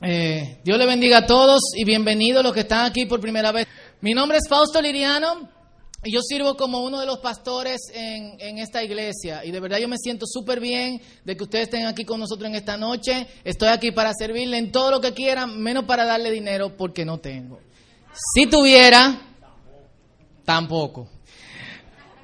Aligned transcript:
Eh, 0.00 0.60
Dios 0.64 0.76
le 0.76 0.86
bendiga 0.86 1.18
a 1.18 1.26
todos 1.26 1.60
y 1.76 1.84
bienvenidos 1.84 2.42
los 2.42 2.52
que 2.52 2.60
están 2.60 2.84
aquí 2.84 3.06
por 3.06 3.20
primera 3.20 3.52
vez. 3.52 3.68
Mi 4.00 4.12
nombre 4.12 4.38
es 4.38 4.48
Fausto 4.48 4.82
Liriano 4.82 5.48
y 6.02 6.12
yo 6.12 6.20
sirvo 6.20 6.56
como 6.56 6.82
uno 6.82 6.98
de 6.98 7.06
los 7.06 7.20
pastores 7.20 7.80
en, 7.94 8.34
en 8.40 8.58
esta 8.58 8.82
iglesia. 8.82 9.44
Y 9.44 9.52
de 9.52 9.60
verdad 9.60 9.78
yo 9.78 9.86
me 9.86 9.96
siento 9.96 10.26
súper 10.26 10.58
bien 10.58 11.00
de 11.24 11.36
que 11.36 11.44
ustedes 11.44 11.68
estén 11.68 11.86
aquí 11.86 12.04
con 12.04 12.18
nosotros 12.18 12.48
en 12.48 12.56
esta 12.56 12.76
noche. 12.76 13.28
Estoy 13.44 13.68
aquí 13.68 13.92
para 13.92 14.12
servirle 14.12 14.58
en 14.58 14.72
todo 14.72 14.90
lo 14.90 15.00
que 15.00 15.14
quieran, 15.14 15.60
menos 15.62 15.84
para 15.84 16.04
darle 16.04 16.32
dinero 16.32 16.76
porque 16.76 17.04
no 17.04 17.18
tengo. 17.18 17.60
Si 18.34 18.46
tuviera, 18.46 19.16
tampoco. 20.44 21.08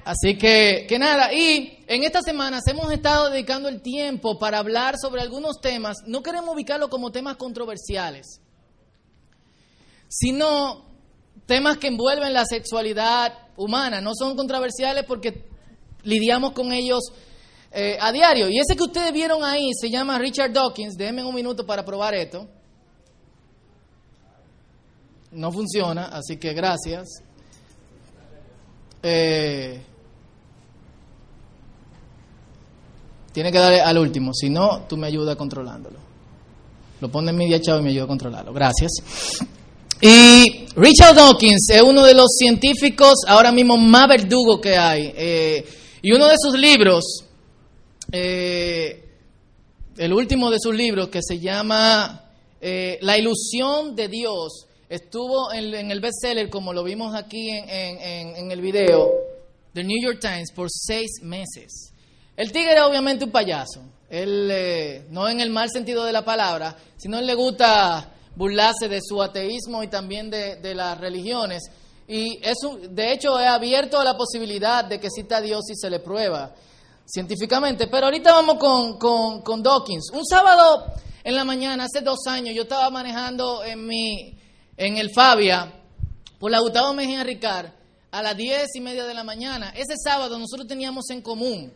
Así 0.03 0.35
que, 0.37 0.87
que 0.89 0.97
nada, 0.97 1.31
y 1.31 1.83
en 1.87 2.03
estas 2.03 2.23
semanas 2.25 2.63
hemos 2.67 2.91
estado 2.91 3.29
dedicando 3.29 3.69
el 3.69 3.81
tiempo 3.81 4.39
para 4.39 4.57
hablar 4.57 4.95
sobre 4.99 5.21
algunos 5.21 5.61
temas, 5.61 5.97
no 6.07 6.23
queremos 6.23 6.55
ubicarlo 6.55 6.89
como 6.89 7.11
temas 7.11 7.37
controversiales, 7.37 8.41
sino 10.07 10.85
temas 11.45 11.77
que 11.77 11.87
envuelven 11.87 12.33
la 12.33 12.45
sexualidad 12.45 13.33
humana, 13.57 14.01
no 14.01 14.13
son 14.15 14.35
controversiales 14.35 15.05
porque 15.05 15.45
lidiamos 16.03 16.53
con 16.53 16.71
ellos 16.71 17.01
eh, 17.71 17.97
a 17.99 18.11
diario. 18.11 18.49
Y 18.49 18.57
ese 18.57 18.75
que 18.75 18.83
ustedes 18.83 19.13
vieron 19.13 19.43
ahí 19.43 19.69
se 19.79 19.91
llama 19.91 20.17
Richard 20.17 20.51
Dawkins, 20.51 20.95
déjenme 20.97 21.23
un 21.23 21.35
minuto 21.35 21.63
para 21.65 21.85
probar 21.85 22.15
esto. 22.15 22.47
No 25.31 25.51
funciona, 25.51 26.05
así 26.05 26.37
que 26.37 26.53
gracias. 26.53 27.07
Eh, 29.03 29.81
Tiene 33.31 33.51
que 33.51 33.57
darle 33.57 33.81
al 33.81 33.97
último, 33.97 34.33
si 34.33 34.49
no, 34.49 34.83
tú 34.89 34.97
me 34.97 35.07
ayudas 35.07 35.35
controlándolo. 35.35 35.97
Lo 36.99 37.09
pone 37.09 37.31
en 37.31 37.37
media 37.37 37.59
chavo 37.59 37.79
y 37.79 37.83
me 37.83 37.89
ayuda 37.89 38.03
a 38.03 38.07
controlarlo. 38.07 38.53
Gracias. 38.53 38.91
Y 40.01 40.65
Richard 40.75 41.15
Dawkins 41.15 41.69
es 41.69 41.81
uno 41.81 42.03
de 42.03 42.13
los 42.13 42.35
científicos 42.37 43.19
ahora 43.27 43.51
mismo 43.51 43.77
más 43.77 44.07
verdugo 44.07 44.59
que 44.59 44.75
hay. 44.75 45.13
Eh, 45.15 45.65
y 46.01 46.11
uno 46.11 46.27
de 46.27 46.35
sus 46.37 46.59
libros, 46.59 47.25
eh, 48.11 49.05
el 49.97 50.13
último 50.13 50.49
de 50.49 50.57
sus 50.59 50.75
libros, 50.75 51.09
que 51.09 51.19
se 51.21 51.39
llama 51.39 52.31
eh, 52.59 52.97
La 53.01 53.17
ilusión 53.17 53.95
de 53.95 54.07
Dios, 54.07 54.65
estuvo 54.89 55.53
en, 55.53 55.73
en, 55.73 55.91
el 55.91 56.01
bestseller, 56.01 56.49
como 56.49 56.73
lo 56.73 56.83
vimos 56.83 57.15
aquí 57.15 57.49
en, 57.49 57.69
en, 57.69 58.35
en 58.35 58.51
el 58.51 58.59
video, 58.59 59.11
The 59.73 59.83
New 59.83 60.01
York 60.03 60.19
Times, 60.19 60.51
por 60.51 60.69
seis 60.69 61.21
meses. 61.21 61.90
El 62.35 62.51
tigre 62.51 62.75
es 62.75 62.81
obviamente 62.81 63.25
un 63.25 63.31
payaso. 63.31 63.81
Él, 64.09 64.49
eh, 64.51 65.07
no 65.09 65.29
en 65.29 65.39
el 65.39 65.49
mal 65.49 65.69
sentido 65.69 66.03
de 66.03 66.11
la 66.11 66.25
palabra, 66.25 66.75
sino 66.97 67.19
él 67.19 67.25
le 67.25 67.35
gusta 67.35 68.09
burlarse 68.35 68.87
de 68.89 68.99
su 69.01 69.21
ateísmo 69.21 69.83
y 69.83 69.87
también 69.87 70.29
de, 70.29 70.57
de 70.57 70.75
las 70.75 70.99
religiones. 70.99 71.63
Y 72.07 72.39
eso, 72.41 72.77
de 72.89 73.13
hecho, 73.13 73.39
he 73.39 73.47
abierto 73.47 73.99
a 73.99 74.03
la 74.03 74.17
posibilidad 74.17 74.83
de 74.83 74.99
que 74.99 75.07
exista 75.07 75.39
Dios 75.39 75.61
y 75.69 75.75
se 75.75 75.89
le 75.89 75.99
prueba 75.99 76.53
científicamente. 77.05 77.87
Pero 77.87 78.05
ahorita 78.07 78.33
vamos 78.33 78.55
con, 78.55 78.97
con, 78.97 79.41
con 79.41 79.63
Dawkins. 79.63 80.11
Un 80.13 80.25
sábado 80.25 80.93
en 81.23 81.35
la 81.35 81.43
mañana, 81.43 81.85
hace 81.85 82.03
dos 82.03 82.25
años, 82.27 82.55
yo 82.55 82.63
estaba 82.63 82.89
manejando 82.89 83.63
en, 83.63 83.85
mi, 83.85 84.37
en 84.75 84.97
el 84.97 85.11
Fabia 85.13 85.71
por 86.39 86.51
la 86.51 86.59
Gustavo 86.59 86.93
Mejía 86.93 87.23
Ricard 87.23 87.67
a 88.11 88.21
las 88.21 88.35
diez 88.35 88.75
y 88.75 88.81
media 88.81 89.05
de 89.05 89.13
la 89.13 89.23
mañana. 89.23 89.69
Ese 89.69 89.95
sábado 90.03 90.37
nosotros 90.39 90.67
teníamos 90.67 91.09
en 91.11 91.21
común 91.21 91.71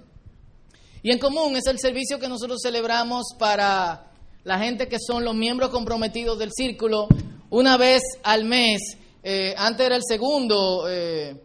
y 1.05 1.11
en 1.11 1.19
común 1.19 1.55
es 1.55 1.67
el 1.67 1.77
servicio 1.77 2.17
que 2.17 2.27
nosotros 2.27 2.59
celebramos 2.63 3.35
para 3.37 4.07
la 4.43 4.57
gente 4.57 4.87
que 4.87 4.97
son 4.99 5.23
los 5.23 5.35
miembros 5.35 5.69
comprometidos 5.69 6.39
del 6.39 6.49
círculo 6.51 7.07
una 7.51 7.77
vez 7.77 8.01
al 8.23 8.43
mes. 8.43 8.97
Eh, 9.21 9.53
antes 9.55 9.85
era 9.85 9.97
el 9.97 10.01
segundo 10.03 10.89
eh, 10.89 11.39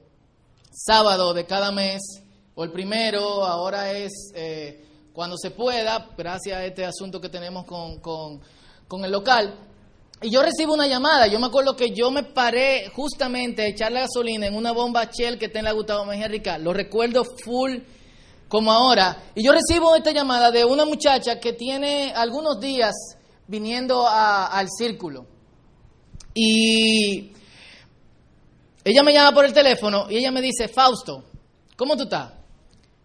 sábado 0.72 1.34
de 1.34 1.44
cada 1.44 1.72
mes, 1.72 2.00
o 2.54 2.64
el 2.64 2.72
primero, 2.72 3.44
ahora 3.44 3.92
es 3.92 4.32
eh, 4.34 4.82
cuando 5.12 5.36
se 5.36 5.50
pueda, 5.50 6.08
gracias 6.16 6.56
a 6.56 6.64
este 6.64 6.86
asunto 6.86 7.20
que 7.20 7.28
tenemos 7.28 7.66
con, 7.66 8.00
con, 8.00 8.40
con 8.88 9.04
el 9.04 9.12
local. 9.12 9.58
Y 10.22 10.30
yo 10.30 10.40
recibo 10.40 10.72
una 10.72 10.86
llamada. 10.86 11.26
Yo 11.26 11.38
me 11.38 11.48
acuerdo 11.48 11.76
que 11.76 11.90
yo 11.90 12.10
me 12.10 12.22
paré 12.22 12.88
justamente 12.96 13.60
a 13.60 13.66
echar 13.66 13.92
la 13.92 14.00
gasolina 14.00 14.46
en 14.46 14.56
una 14.56 14.72
bomba 14.72 15.10
Shell 15.12 15.38
que 15.38 15.46
está 15.46 15.58
en 15.58 15.66
la 15.66 15.72
Gustavo 15.72 16.06
Mejía 16.06 16.28
Ricard. 16.28 16.62
Lo 16.62 16.72
recuerdo 16.72 17.26
full 17.44 17.80
como 18.50 18.72
ahora. 18.72 19.30
Y 19.36 19.44
yo 19.44 19.52
recibo 19.52 19.94
esta 19.94 20.10
llamada 20.10 20.50
de 20.50 20.64
una 20.64 20.84
muchacha 20.84 21.38
que 21.38 21.52
tiene 21.52 22.12
algunos 22.12 22.60
días 22.60 22.92
viniendo 23.46 24.06
al 24.06 24.66
círculo. 24.68 25.24
Y 26.34 27.32
ella 28.84 29.02
me 29.04 29.12
llama 29.12 29.32
por 29.32 29.44
el 29.44 29.52
teléfono 29.52 30.06
y 30.10 30.16
ella 30.16 30.32
me 30.32 30.42
dice, 30.42 30.66
Fausto, 30.66 31.24
¿cómo 31.76 31.96
tú 31.96 32.02
estás? 32.02 32.32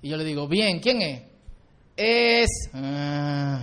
Y 0.01 0.09
yo 0.09 0.17
le 0.17 0.23
digo, 0.23 0.47
bien, 0.47 0.79
¿quién 0.79 1.01
es? 1.03 1.21
Es... 1.95 2.49
Uh, 2.73 3.57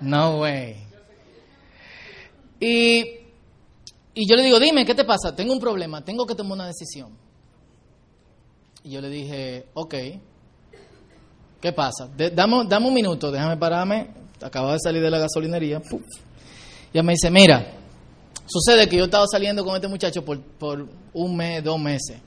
no 0.00 0.40
way. 0.40 0.76
Y, 2.58 3.04
y 4.14 4.28
yo 4.28 4.34
le 4.34 4.44
digo, 4.44 4.58
dime, 4.58 4.86
¿qué 4.86 4.94
te 4.94 5.04
pasa? 5.04 5.36
Tengo 5.36 5.52
un 5.52 5.60
problema, 5.60 6.02
tengo 6.02 6.26
que 6.26 6.34
tomar 6.34 6.54
una 6.54 6.66
decisión. 6.66 7.18
Y 8.82 8.92
yo 8.92 9.02
le 9.02 9.10
dije, 9.10 9.66
ok. 9.74 9.94
¿Qué 11.60 11.72
pasa? 11.72 12.08
Dame, 12.34 12.64
dame, 12.68 12.86
un 12.86 12.94
minuto, 12.94 13.30
déjame 13.32 13.56
pararme. 13.56 14.08
Acabo 14.40 14.72
de 14.72 14.78
salir 14.78 15.02
de 15.02 15.10
la 15.10 15.18
gasolinería. 15.18 15.80
Puf. 15.80 16.02
Ya 16.94 17.02
me 17.02 17.12
dice, 17.12 17.30
mira, 17.30 17.74
sucede 18.46 18.88
que 18.88 18.96
yo 18.96 19.04
estaba 19.04 19.26
saliendo 19.26 19.64
con 19.64 19.74
este 19.74 19.88
muchacho 19.88 20.24
por, 20.24 20.40
por 20.40 20.88
un 21.12 21.36
mes, 21.36 21.62
dos 21.64 21.80
meses. 21.80 22.18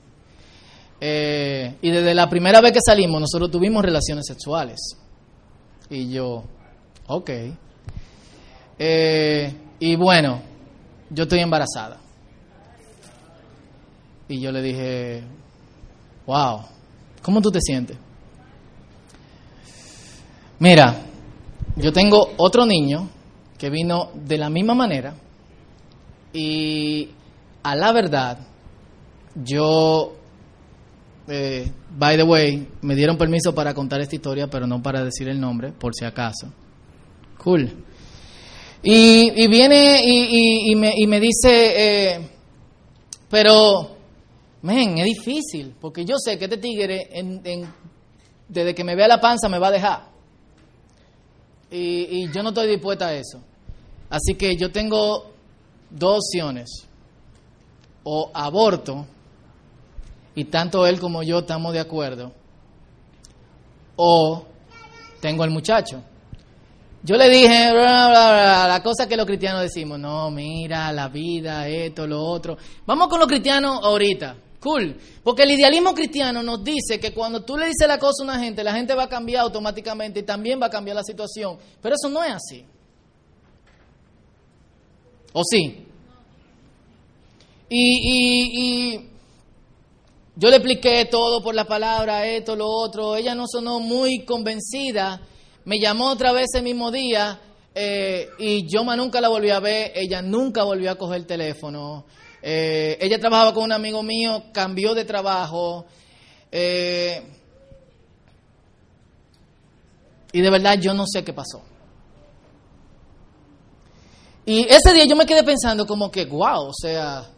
Eh, 1.00 1.76
y 1.80 1.90
desde 1.90 2.14
la 2.14 2.28
primera 2.28 2.60
vez 2.60 2.72
que 2.72 2.80
salimos, 2.84 3.20
nosotros 3.20 3.50
tuvimos 3.50 3.82
relaciones 3.82 4.26
sexuales. 4.26 4.78
Y 5.88 6.12
yo, 6.12 6.44
ok. 7.06 7.30
Eh, 8.78 9.54
y 9.78 9.96
bueno, 9.96 10.42
yo 11.10 11.24
estoy 11.24 11.40
embarazada. 11.40 11.98
Y 14.28 14.40
yo 14.40 14.52
le 14.52 14.62
dije, 14.62 15.22
wow, 16.26 16.60
¿cómo 17.22 17.40
tú 17.40 17.50
te 17.50 17.60
sientes? 17.60 17.96
Mira, 20.62 20.94
yo 21.74 21.92
tengo 21.92 22.34
otro 22.36 22.64
niño 22.64 23.10
que 23.58 23.68
vino 23.68 24.10
de 24.14 24.38
la 24.38 24.48
misma 24.48 24.74
manera 24.74 25.12
y 26.32 27.08
a 27.64 27.74
la 27.74 27.90
verdad, 27.90 28.38
yo, 29.34 30.12
eh, 31.26 31.68
by 31.98 32.16
the 32.16 32.22
way, 32.22 32.68
me 32.80 32.94
dieron 32.94 33.18
permiso 33.18 33.52
para 33.52 33.74
contar 33.74 34.02
esta 34.02 34.14
historia, 34.14 34.46
pero 34.46 34.68
no 34.68 34.80
para 34.80 35.02
decir 35.02 35.28
el 35.28 35.40
nombre, 35.40 35.72
por 35.72 35.96
si 35.96 36.04
acaso. 36.04 36.52
Cool. 37.42 37.68
Y, 38.84 39.42
y 39.42 39.48
viene 39.48 40.00
y, 40.04 40.70
y, 40.70 40.76
me, 40.76 40.92
y 40.96 41.08
me 41.08 41.18
dice, 41.18 42.12
eh, 42.14 42.30
pero, 43.28 43.96
men, 44.62 44.98
es 44.98 45.06
difícil, 45.06 45.74
porque 45.80 46.04
yo 46.04 46.14
sé 46.24 46.38
que 46.38 46.44
este 46.44 46.58
tigre, 46.58 47.08
en, 47.10 47.42
desde 48.46 48.76
que 48.76 48.84
me 48.84 48.94
vea 48.94 49.08
la 49.08 49.20
panza, 49.20 49.48
me 49.48 49.58
va 49.58 49.66
a 49.66 49.72
dejar. 49.72 50.11
Y, 51.72 52.30
yo 52.30 52.42
no 52.42 52.50
estoy 52.50 52.68
dispuesta 52.68 53.08
a 53.08 53.14
eso. 53.14 53.40
Así 54.10 54.34
que 54.34 54.56
yo 54.56 54.70
tengo 54.70 55.32
dos 55.90 56.18
opciones. 56.18 56.86
O 58.04 58.30
aborto, 58.34 59.06
y 60.34 60.44
tanto 60.44 60.86
él 60.86 60.98
como 60.98 61.22
yo 61.22 61.40
estamos 61.40 61.72
de 61.72 61.80
acuerdo, 61.80 62.32
o 63.96 64.44
tengo 65.20 65.44
al 65.44 65.50
muchacho. 65.50 66.02
Yo 67.04 67.16
le 67.16 67.28
dije, 67.28 67.72
bla, 67.72 68.08
bla, 68.08 68.32
bla, 68.32 68.68
la 68.68 68.82
cosa 68.82 69.08
que 69.08 69.16
los 69.16 69.26
cristianos 69.26 69.62
decimos, 69.62 69.98
no, 69.98 70.30
mira, 70.30 70.92
la 70.92 71.08
vida, 71.08 71.68
esto, 71.68 72.06
lo 72.06 72.22
otro. 72.22 72.56
Vamos 72.86 73.08
con 73.08 73.20
los 73.20 73.28
cristianos 73.28 73.80
ahorita. 73.82 74.36
Cool. 74.62 74.96
Porque 75.24 75.42
el 75.42 75.50
idealismo 75.50 75.92
cristiano 75.92 76.40
nos 76.40 76.62
dice 76.62 77.00
que 77.00 77.12
cuando 77.12 77.42
tú 77.42 77.56
le 77.56 77.66
dices 77.66 77.88
la 77.88 77.98
cosa 77.98 78.22
a 78.22 78.26
una 78.26 78.38
gente, 78.38 78.62
la 78.62 78.72
gente 78.72 78.94
va 78.94 79.04
a 79.04 79.08
cambiar 79.08 79.42
automáticamente 79.42 80.20
y 80.20 80.22
también 80.22 80.62
va 80.62 80.66
a 80.66 80.70
cambiar 80.70 80.94
la 80.94 81.02
situación. 81.02 81.58
Pero 81.80 81.96
eso 81.96 82.08
no 82.08 82.22
es 82.22 82.32
así. 82.32 82.64
¿O 85.32 85.42
sí? 85.42 85.84
Y, 87.68 87.74
y, 87.74 88.94
y 88.94 89.10
yo 90.36 90.48
le 90.48 90.56
expliqué 90.56 91.06
todo 91.06 91.42
por 91.42 91.56
la 91.56 91.64
palabra, 91.64 92.24
esto, 92.26 92.54
lo 92.54 92.68
otro. 92.68 93.16
Ella 93.16 93.34
no 93.34 93.46
sonó 93.48 93.80
muy 93.80 94.24
convencida. 94.24 95.22
Me 95.64 95.80
llamó 95.80 96.08
otra 96.10 96.30
vez 96.32 96.50
el 96.54 96.62
mismo 96.62 96.92
día 96.92 97.40
eh, 97.74 98.28
y 98.38 98.68
yo 98.68 98.84
más 98.84 98.96
nunca 98.96 99.20
la 99.20 99.28
volví 99.28 99.50
a 99.50 99.60
ver. 99.60 99.92
Ella 99.94 100.22
nunca 100.22 100.64
volvió 100.64 100.90
a 100.90 100.96
coger 100.96 101.18
el 101.18 101.26
teléfono. 101.26 102.04
Eh, 102.42 102.98
ella 103.00 103.18
trabajaba 103.18 103.54
con 103.54 103.64
un 103.64 103.72
amigo 103.72 104.02
mío, 104.02 104.44
cambió 104.52 104.94
de 104.94 105.04
trabajo. 105.04 105.86
Eh, 106.50 107.22
y 110.32 110.40
de 110.40 110.50
verdad 110.50 110.78
yo 110.78 110.92
no 110.92 111.04
sé 111.06 111.24
qué 111.24 111.32
pasó. 111.32 111.62
Y 114.44 114.66
ese 114.68 114.92
día 114.92 115.04
yo 115.06 115.14
me 115.14 115.24
quedé 115.24 115.44
pensando 115.44 115.86
como 115.86 116.10
que, 116.10 116.24
wow, 116.24 116.66
o 116.66 116.72
sea, 116.74 117.30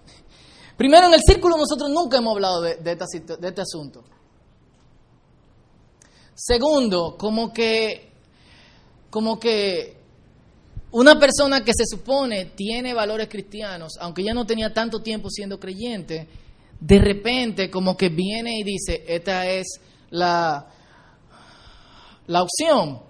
primero 0.76 1.06
en 1.06 1.14
el 1.14 1.20
círculo 1.20 1.56
nosotros 1.56 1.90
nunca 1.90 2.16
hemos 2.16 2.34
hablado 2.34 2.62
de, 2.62 2.76
de, 2.76 2.96
de 2.96 3.48
este 3.48 3.60
asunto. 3.60 4.02
Segundo, 6.34 7.16
como 7.19 7.52
que, 7.52 8.10
como 9.10 9.38
que 9.38 9.94
una 10.94 11.19
persona 11.19 11.64
que 11.64 11.73
se 11.76 11.87
supone 11.87 12.52
tiene 12.55 12.94
valores 12.94 13.29
cristianos, 13.29 13.94
aunque 13.99 14.23
ya 14.23 14.32
no 14.32 14.46
tenía 14.46 14.73
tanto 14.73 15.02
tiempo 15.02 15.29
siendo 15.29 15.58
creyente, 15.58 16.29
de 16.79 16.99
repente 17.00 17.69
como 17.69 17.96
que 17.96 18.11
viene 18.11 18.61
y 18.61 18.62
dice, 18.62 19.02
esta 19.08 19.44
es 19.44 19.81
la, 20.11 20.69
la 22.29 22.43
opción. 22.43 23.02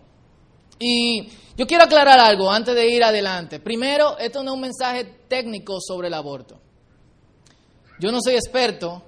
Y 0.79 1.29
yo 1.59 1.67
quiero 1.67 1.85
aclarar 1.85 2.19
algo 2.21 2.51
antes 2.51 2.75
de 2.75 2.89
ir 2.89 3.05
adelante. 3.05 3.61
Primero, 3.61 4.17
esto 4.17 4.43
no 4.43 4.53
es 4.53 4.55
un 4.55 4.61
mensaje 4.63 5.05
técnico 5.29 5.79
sobre 5.79 6.09
el 6.09 6.15
aborto. 6.15 6.59
Yo 8.01 8.11
no 8.11 8.21
soy 8.23 8.37
experto, 8.37 9.03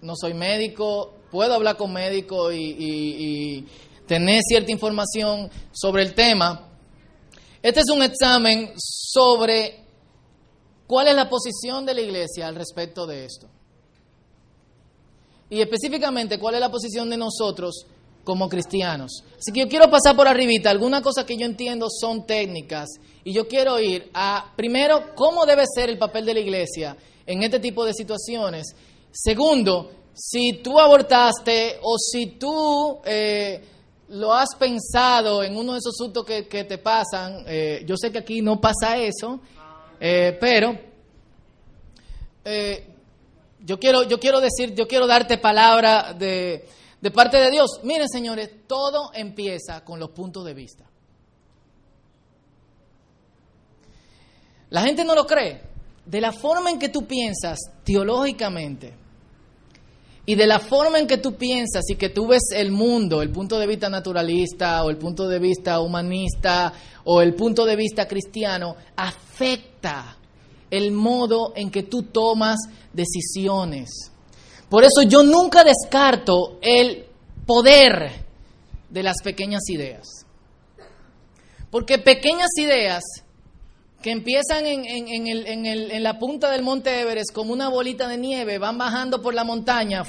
no 0.00 0.14
soy 0.16 0.34
médico, 0.34 1.14
puedo 1.30 1.54
hablar 1.54 1.76
con 1.76 1.92
médicos 1.92 2.52
y, 2.52 2.74
y 2.78 3.66
tener 4.08 4.40
cierta 4.42 4.72
información 4.72 5.48
sobre 5.70 6.02
el 6.02 6.14
tema. 6.14 6.71
Este 7.62 7.80
es 7.80 7.90
un 7.90 8.02
examen 8.02 8.72
sobre 8.76 9.84
cuál 10.86 11.08
es 11.08 11.14
la 11.14 11.28
posición 11.28 11.86
de 11.86 11.94
la 11.94 12.00
iglesia 12.00 12.48
al 12.48 12.56
respecto 12.56 13.06
de 13.06 13.24
esto. 13.24 13.48
Y 15.48 15.60
específicamente 15.60 16.38
cuál 16.38 16.56
es 16.56 16.60
la 16.60 16.70
posición 16.70 17.08
de 17.08 17.16
nosotros 17.16 17.86
como 18.24 18.48
cristianos. 18.48 19.22
Así 19.38 19.52
que 19.52 19.60
yo 19.60 19.68
quiero 19.68 19.90
pasar 19.90 20.16
por 20.16 20.26
arribita 20.26 20.70
algunas 20.70 21.02
cosas 21.02 21.24
que 21.24 21.36
yo 21.36 21.46
entiendo 21.46 21.88
son 21.88 22.26
técnicas 22.26 22.88
y 23.24 23.32
yo 23.32 23.46
quiero 23.46 23.78
ir 23.78 24.10
a, 24.14 24.52
primero, 24.56 25.14
cómo 25.14 25.46
debe 25.46 25.64
ser 25.72 25.90
el 25.90 25.98
papel 25.98 26.24
de 26.24 26.34
la 26.34 26.40
iglesia 26.40 26.96
en 27.26 27.42
este 27.42 27.60
tipo 27.60 27.84
de 27.84 27.94
situaciones. 27.94 28.74
Segundo, 29.12 29.90
si 30.14 30.60
tú 30.62 30.78
abortaste 30.78 31.78
o 31.82 31.96
si 31.98 32.38
tú 32.38 32.98
eh, 33.04 33.62
lo 34.12 34.32
has 34.32 34.54
pensado 34.58 35.42
en 35.42 35.56
uno 35.56 35.72
de 35.72 35.78
esos 35.78 35.94
asuntos 35.98 36.24
que, 36.24 36.42
te 36.44 36.78
pasan, 36.78 37.44
eh, 37.46 37.84
yo 37.86 37.96
sé 37.96 38.10
que 38.10 38.18
aquí 38.18 38.40
no 38.40 38.60
pasa 38.60 38.96
eso, 38.96 39.40
eh, 40.00 40.36
pero 40.40 40.78
yo, 43.60 43.78
quiero, 43.78 44.02
yo 44.04 44.18
quiero 44.18 44.40
decir, 44.40 44.74
yo 44.74 44.88
quiero 44.88 45.06
darte 45.06 45.38
palabra 45.38 46.12
de 46.12 46.66
de 47.02 47.10
parte 47.10 47.36
de 47.36 47.50
Dios. 47.50 47.80
Miren, 47.82 48.08
señores, 48.08 48.48
todo 48.68 49.10
empieza 49.12 49.84
con 49.84 49.98
los 49.98 50.10
puntos 50.10 50.44
de 50.44 50.54
vista. 50.54 50.84
La 54.70 54.82
gente 54.82 55.04
no 55.04 55.14
lo 55.14 55.26
cree. 55.26 55.60
De 56.06 56.20
la 56.20 56.32
forma 56.32 56.70
en 56.70 56.78
que 56.78 56.88
tú 56.88 57.06
piensas 57.06 57.58
teológicamente 57.84 58.94
y 60.24 60.34
de 60.36 60.46
la 60.46 60.60
forma 60.60 60.98
en 60.98 61.06
que 61.06 61.18
tú 61.18 61.34
piensas 61.34 61.82
y 61.88 61.96
que 61.96 62.08
tú 62.08 62.28
ves 62.28 62.42
el 62.54 62.70
mundo, 62.70 63.22
el 63.22 63.30
punto 63.30 63.58
de 63.58 63.66
vista 63.66 63.88
naturalista 63.88 64.84
o 64.84 64.90
el 64.90 64.96
punto 64.96 65.28
de 65.28 65.38
vista 65.38 65.80
humanista 65.80 66.72
o 67.04 67.20
el 67.20 67.34
punto 67.34 67.64
de 67.64 67.74
vista 67.74 68.06
cristiano, 68.06 68.76
afecta 68.96 70.16
el 70.70 70.92
modo 70.92 71.52
en 71.56 71.70
que 71.70 71.82
tú 71.82 72.04
tomas 72.04 72.58
decisiones. 72.92 74.12
Por 74.68 74.84
eso 74.84 75.02
yo 75.06 75.22
nunca 75.22 75.64
descarto 75.64 76.58
el 76.62 77.04
poder 77.44 78.24
de 78.88 79.02
las 79.02 79.16
pequeñas 79.22 79.68
ideas. 79.68 80.06
Porque 81.70 81.98
pequeñas 81.98 82.50
ideas 82.58 83.02
que 84.02 84.10
empiezan 84.10 84.66
en, 84.66 86.02
la 86.02 86.18
punta 86.18 86.50
del 86.50 86.62
monte 86.62 87.00
Everest 87.00 87.32
como 87.32 87.52
una 87.52 87.68
bolita 87.68 88.08
de 88.08 88.18
nieve, 88.18 88.58
van 88.58 88.76
bajando 88.76 89.22
por 89.22 89.32
la 89.32 89.44
montaña. 89.44 90.02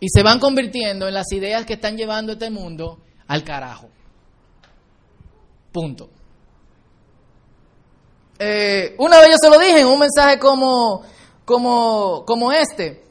Y 0.00 0.08
se 0.08 0.22
van 0.22 0.38
convirtiendo 0.38 1.08
en 1.08 1.14
las 1.14 1.32
ideas 1.32 1.64
que 1.64 1.74
están 1.74 1.96
llevando 1.96 2.32
este 2.32 2.50
mundo 2.50 2.98
al 3.28 3.44
carajo. 3.44 3.88
Punto. 5.72 6.10
Eh, 8.38 8.96
una 8.98 9.20
vez 9.20 9.30
yo 9.30 9.36
se 9.40 9.48
lo 9.48 9.58
dije 9.58 9.80
en 9.80 9.86
un 9.86 9.98
mensaje 10.00 10.38
como, 10.38 11.02
como, 11.44 12.24
como 12.26 12.52
este. 12.52 13.04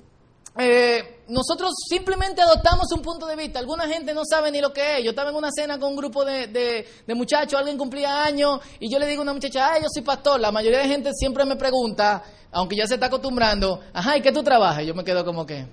Eh, 0.57 1.12
nosotros 1.27 1.71
simplemente 1.87 2.41
adoptamos 2.41 2.91
un 2.91 3.01
punto 3.01 3.25
de 3.25 3.35
vista. 3.35 3.59
Alguna 3.59 3.87
gente 3.87 4.13
no 4.13 4.23
sabe 4.25 4.51
ni 4.51 4.59
lo 4.59 4.73
que 4.73 4.97
es. 4.97 5.03
Yo 5.03 5.11
estaba 5.11 5.29
en 5.29 5.35
una 5.35 5.49
cena 5.51 5.79
con 5.79 5.91
un 5.91 5.95
grupo 5.95 6.25
de, 6.25 6.47
de, 6.47 7.15
muchachos, 7.15 7.57
alguien 7.57 7.77
cumplía 7.77 8.23
años, 8.23 8.59
y 8.79 8.91
yo 8.91 8.99
le 8.99 9.07
digo 9.07 9.21
a 9.21 9.23
una 9.23 9.33
muchacha, 9.33 9.73
ay, 9.73 9.81
yo 9.83 9.87
soy 9.93 10.03
pastor. 10.03 10.39
La 10.39 10.51
mayoría 10.51 10.79
de 10.79 10.87
gente 10.87 11.11
siempre 11.13 11.45
me 11.45 11.55
pregunta, 11.55 12.23
aunque 12.51 12.75
ya 12.75 12.87
se 12.87 12.95
está 12.95 13.05
acostumbrando, 13.05 13.81
ajá, 13.93 14.17
¿y 14.17 14.21
qué 14.21 14.31
tú 14.31 14.43
trabajas? 14.43 14.85
yo 14.85 14.93
me 14.93 15.03
quedo 15.03 15.23
como 15.23 15.45
que, 15.45 15.65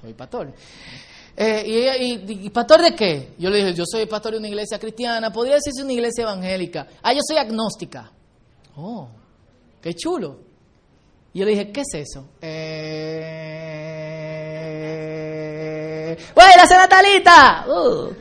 soy 0.00 0.12
pastor. 0.14 0.52
Eh, 1.36 1.64
y, 1.66 1.72
ella, 1.76 1.96
y, 1.96 2.50
pastor 2.50 2.82
de 2.82 2.94
qué? 2.94 3.34
Yo 3.38 3.48
le 3.48 3.58
dije, 3.58 3.74
yo 3.74 3.84
soy 3.86 4.06
pastor 4.06 4.32
de 4.32 4.38
una 4.38 4.48
iglesia 4.48 4.78
cristiana, 4.78 5.32
podría 5.32 5.54
decirse 5.54 5.82
una 5.82 5.92
iglesia 5.92 6.22
evangélica. 6.22 6.86
Ah, 7.02 7.12
yo 7.12 7.20
soy 7.26 7.38
agnóstica. 7.38 8.10
Oh, 8.76 9.08
qué 9.80 9.94
chulo. 9.94 10.38
Y 11.32 11.38
yo 11.38 11.44
le 11.44 11.52
dije, 11.52 11.70
¿qué 11.70 11.82
es 11.82 11.94
eso? 11.94 12.26
Eh... 12.40 13.99
¡La 16.34 16.76
Natalita! 16.78 17.66
Uh. 17.68 18.14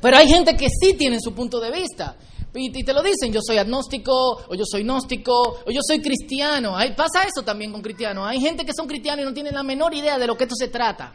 Pero 0.00 0.16
hay 0.18 0.28
gente 0.28 0.56
que 0.56 0.68
sí 0.68 0.94
tiene 0.94 1.18
su 1.20 1.34
punto 1.34 1.58
de 1.58 1.70
vista. 1.70 2.16
Y, 2.56 2.84
te 2.84 2.92
lo 2.92 3.02
dicen, 3.02 3.32
yo 3.32 3.40
soy 3.42 3.58
agnóstico, 3.58 4.44
o 4.46 4.54
yo 4.54 4.64
soy 4.64 4.84
gnóstico, 4.84 5.60
o 5.66 5.70
yo 5.70 5.80
soy 5.82 6.00
cristiano. 6.00 6.76
Hay, 6.76 6.92
pasa 6.94 7.22
eso 7.22 7.44
también 7.44 7.72
con 7.72 7.82
cristianos. 7.82 8.28
Hay 8.28 8.40
gente 8.40 8.64
que 8.64 8.72
son 8.72 8.86
cristianos 8.86 9.24
y 9.24 9.26
no 9.26 9.34
tienen 9.34 9.54
la 9.54 9.64
menor 9.64 9.92
idea 9.92 10.18
de 10.18 10.26
lo 10.26 10.36
que 10.36 10.44
esto 10.44 10.54
se 10.56 10.68
trata. 10.68 11.12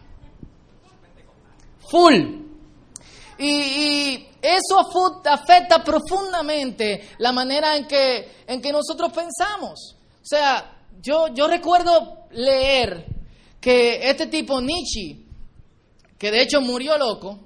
Full. 1.90 2.16
Y, 3.38 4.26
eso 4.42 4.80
afecta 5.26 5.84
profundamente 5.84 7.10
la 7.20 7.32
manera 7.32 7.76
en 7.78 7.88
que, 7.88 8.44
en 8.48 8.62
que 8.62 8.72
nosotros 8.72 9.12
pensamos. 9.14 9.96
O 10.22 10.26
sea, 10.26 10.80
yo, 11.02 11.28
yo 11.34 11.48
recuerdo 11.48 12.26
leer 12.32 13.06
que 13.62 14.10
este 14.10 14.28
tipo, 14.28 14.60
Nietzsche, 14.62 15.29
que 16.20 16.32
de 16.32 16.42
hecho 16.44 16.62
murió 16.62 16.98
loco, 16.98 17.40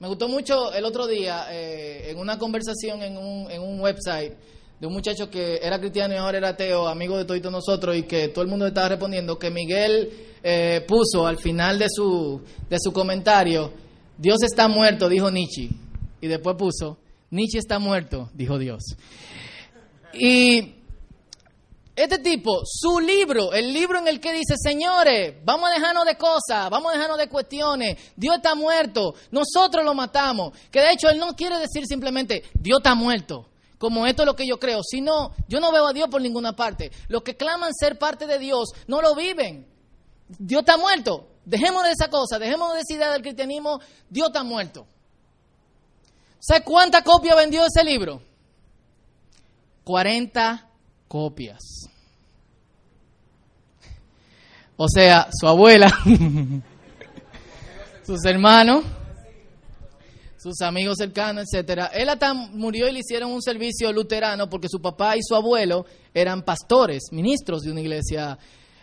me 0.00 0.08
gustó 0.08 0.28
mucho 0.28 0.74
el 0.74 0.84
otro 0.84 1.06
día 1.06 1.46
eh, 1.50 2.10
en 2.10 2.18
una 2.18 2.38
conversación 2.38 3.02
en 3.02 3.16
un, 3.16 3.50
en 3.50 3.62
un 3.62 3.80
website 3.80 4.34
de 4.78 4.86
un 4.86 4.92
muchacho 4.92 5.30
que 5.30 5.58
era 5.62 5.78
cristiano 5.78 6.12
y 6.14 6.18
ahora 6.18 6.38
era 6.38 6.48
ateo, 6.50 6.86
amigo 6.86 7.16
de 7.16 7.24
todos 7.24 7.50
nosotros, 7.50 7.96
y 7.96 8.02
que 8.02 8.28
todo 8.28 8.44
el 8.44 8.50
mundo 8.50 8.66
estaba 8.66 8.90
respondiendo, 8.90 9.38
que 9.38 9.50
Miguel 9.50 10.10
eh, 10.42 10.84
puso 10.86 11.26
al 11.26 11.38
final 11.38 11.78
de 11.78 11.86
su, 11.88 12.42
de 12.68 12.76
su 12.78 12.92
comentario, 12.92 13.72
Dios 14.18 14.42
está 14.42 14.68
muerto, 14.68 15.08
dijo 15.08 15.30
Nietzsche. 15.30 15.70
Y 16.20 16.26
después 16.26 16.56
puso, 16.56 16.98
Nietzsche 17.30 17.58
está 17.58 17.78
muerto, 17.78 18.28
dijo 18.34 18.58
Dios. 18.58 18.82
Y 20.12 20.74
este 21.96 22.18
tipo, 22.18 22.60
su 22.64 23.00
libro, 23.00 23.52
el 23.52 23.72
libro 23.72 23.98
en 23.98 24.06
el 24.06 24.20
que 24.20 24.32
dice, 24.32 24.54
señores, 24.56 25.34
vamos 25.44 25.70
a 25.70 25.74
dejarnos 25.74 26.04
de 26.04 26.16
cosas, 26.16 26.70
vamos 26.70 26.92
a 26.92 26.96
dejarnos 26.96 27.18
de 27.18 27.28
cuestiones, 27.28 27.96
Dios 28.14 28.36
está 28.36 28.54
muerto, 28.54 29.14
nosotros 29.30 29.84
lo 29.84 29.94
matamos. 29.94 30.56
Que 30.70 30.80
de 30.80 30.92
hecho 30.92 31.08
él 31.08 31.18
no 31.18 31.34
quiere 31.34 31.58
decir 31.58 31.86
simplemente, 31.86 32.44
Dios 32.54 32.80
está 32.80 32.94
muerto, 32.94 33.48
como 33.78 34.06
esto 34.06 34.22
es 34.22 34.26
lo 34.26 34.36
que 34.36 34.46
yo 34.46 34.60
creo, 34.60 34.82
sino, 34.82 35.32
yo 35.48 35.58
no 35.58 35.72
veo 35.72 35.86
a 35.86 35.92
Dios 35.92 36.08
por 36.08 36.20
ninguna 36.20 36.54
parte. 36.54 36.92
Los 37.08 37.22
que 37.22 37.36
claman 37.36 37.72
ser 37.74 37.98
parte 37.98 38.26
de 38.26 38.38
Dios 38.38 38.72
no 38.86 39.00
lo 39.00 39.14
viven. 39.14 39.66
Dios 40.38 40.60
está 40.60 40.76
muerto, 40.76 41.28
Dejemos 41.46 41.84
de 41.84 41.92
esa 41.92 42.10
cosa, 42.10 42.40
dejemos 42.40 42.74
de 42.74 42.80
esa 42.80 42.92
idea 42.92 43.12
del 43.12 43.22
cristianismo, 43.22 43.80
Dios 44.10 44.26
está 44.26 44.42
muerto. 44.42 44.84
¿Sabes 46.40 46.64
cuánta 46.64 47.02
copia 47.02 47.36
vendió 47.36 47.64
ese 47.64 47.84
libro? 47.84 48.20
40 49.84 50.65
copias. 51.08 51.88
O 54.76 54.88
sea, 54.88 55.28
su 55.32 55.46
abuela, 55.46 55.90
sus 58.06 58.24
hermanos, 58.26 58.84
sus 60.36 60.60
amigos 60.60 60.96
cercanos, 60.98 61.44
etcétera. 61.50 61.86
Él 61.94 62.08
hasta 62.08 62.34
murió 62.34 62.86
y 62.88 62.92
le 62.92 62.98
hicieron 63.00 63.32
un 63.32 63.42
servicio 63.42 63.90
luterano 63.92 64.48
porque 64.48 64.68
su 64.68 64.80
papá 64.80 65.16
y 65.16 65.20
su 65.22 65.34
abuelo 65.34 65.86
eran 66.12 66.42
pastores, 66.42 67.04
ministros 67.10 67.62
de 67.62 67.72
una 67.72 67.80
iglesia 67.80 68.38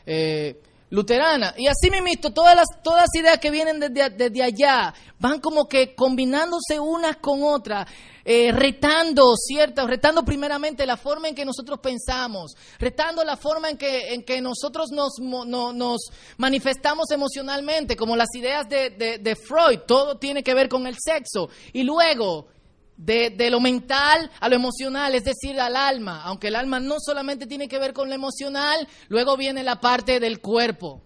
eh, 0.05 0.59
luterana. 0.93 1.55
Y 1.57 1.65
así 1.65 1.89
mismo, 1.89 2.31
todas 2.31 2.55
las, 2.55 2.67
todas 2.83 3.01
las 3.01 3.15
ideas 3.19 3.39
que 3.39 3.49
vienen 3.49 3.79
desde, 3.79 4.11
desde 4.11 4.43
allá 4.43 4.93
van 5.17 5.39
como 5.39 5.67
que 5.67 5.95
combinándose 5.95 6.79
unas 6.79 7.17
con 7.17 7.41
otras, 7.41 7.89
eh, 8.23 8.51
retando 8.51 9.33
ciertas, 9.35 9.87
retando 9.87 10.23
primeramente 10.23 10.85
la 10.85 10.95
forma 10.95 11.27
en 11.27 11.33
que 11.33 11.45
nosotros 11.45 11.79
pensamos, 11.79 12.53
retando 12.77 13.23
la 13.23 13.37
forma 13.37 13.71
en 13.71 13.77
que, 13.77 14.13
en 14.13 14.23
que 14.23 14.39
nosotros 14.39 14.91
nos, 14.91 15.13
nos 15.19 16.01
manifestamos 16.37 17.09
emocionalmente, 17.09 17.95
como 17.95 18.15
las 18.15 18.29
ideas 18.35 18.69
de, 18.69 18.91
de 19.19 19.35
Freud, 19.35 19.79
todo 19.87 20.19
tiene 20.19 20.43
que 20.43 20.53
ver 20.53 20.69
con 20.69 20.85
el 20.85 20.97
sexo. 21.03 21.49
Y 21.73 21.81
luego 21.81 22.52
de, 22.97 23.49
lo 23.49 23.59
mental 23.59 24.29
a 24.39 24.49
lo 24.49 24.55
emocional, 24.55 25.15
es 25.15 25.23
decir, 25.23 25.59
al 25.59 25.75
alma, 25.75 26.21
aunque 26.23 26.47
el 26.47 26.55
alma 26.55 26.79
no 26.79 26.95
solamente 26.99 27.47
tiene 27.47 27.67
que 27.67 27.79
ver 27.79 27.93
con 27.93 28.09
lo 28.09 28.15
emocional, 28.15 28.87
luego 29.09 29.35
viene 29.37 29.63
la 29.63 29.79
parte 29.79 30.19
del 30.19 30.39
cuerpo, 30.39 31.01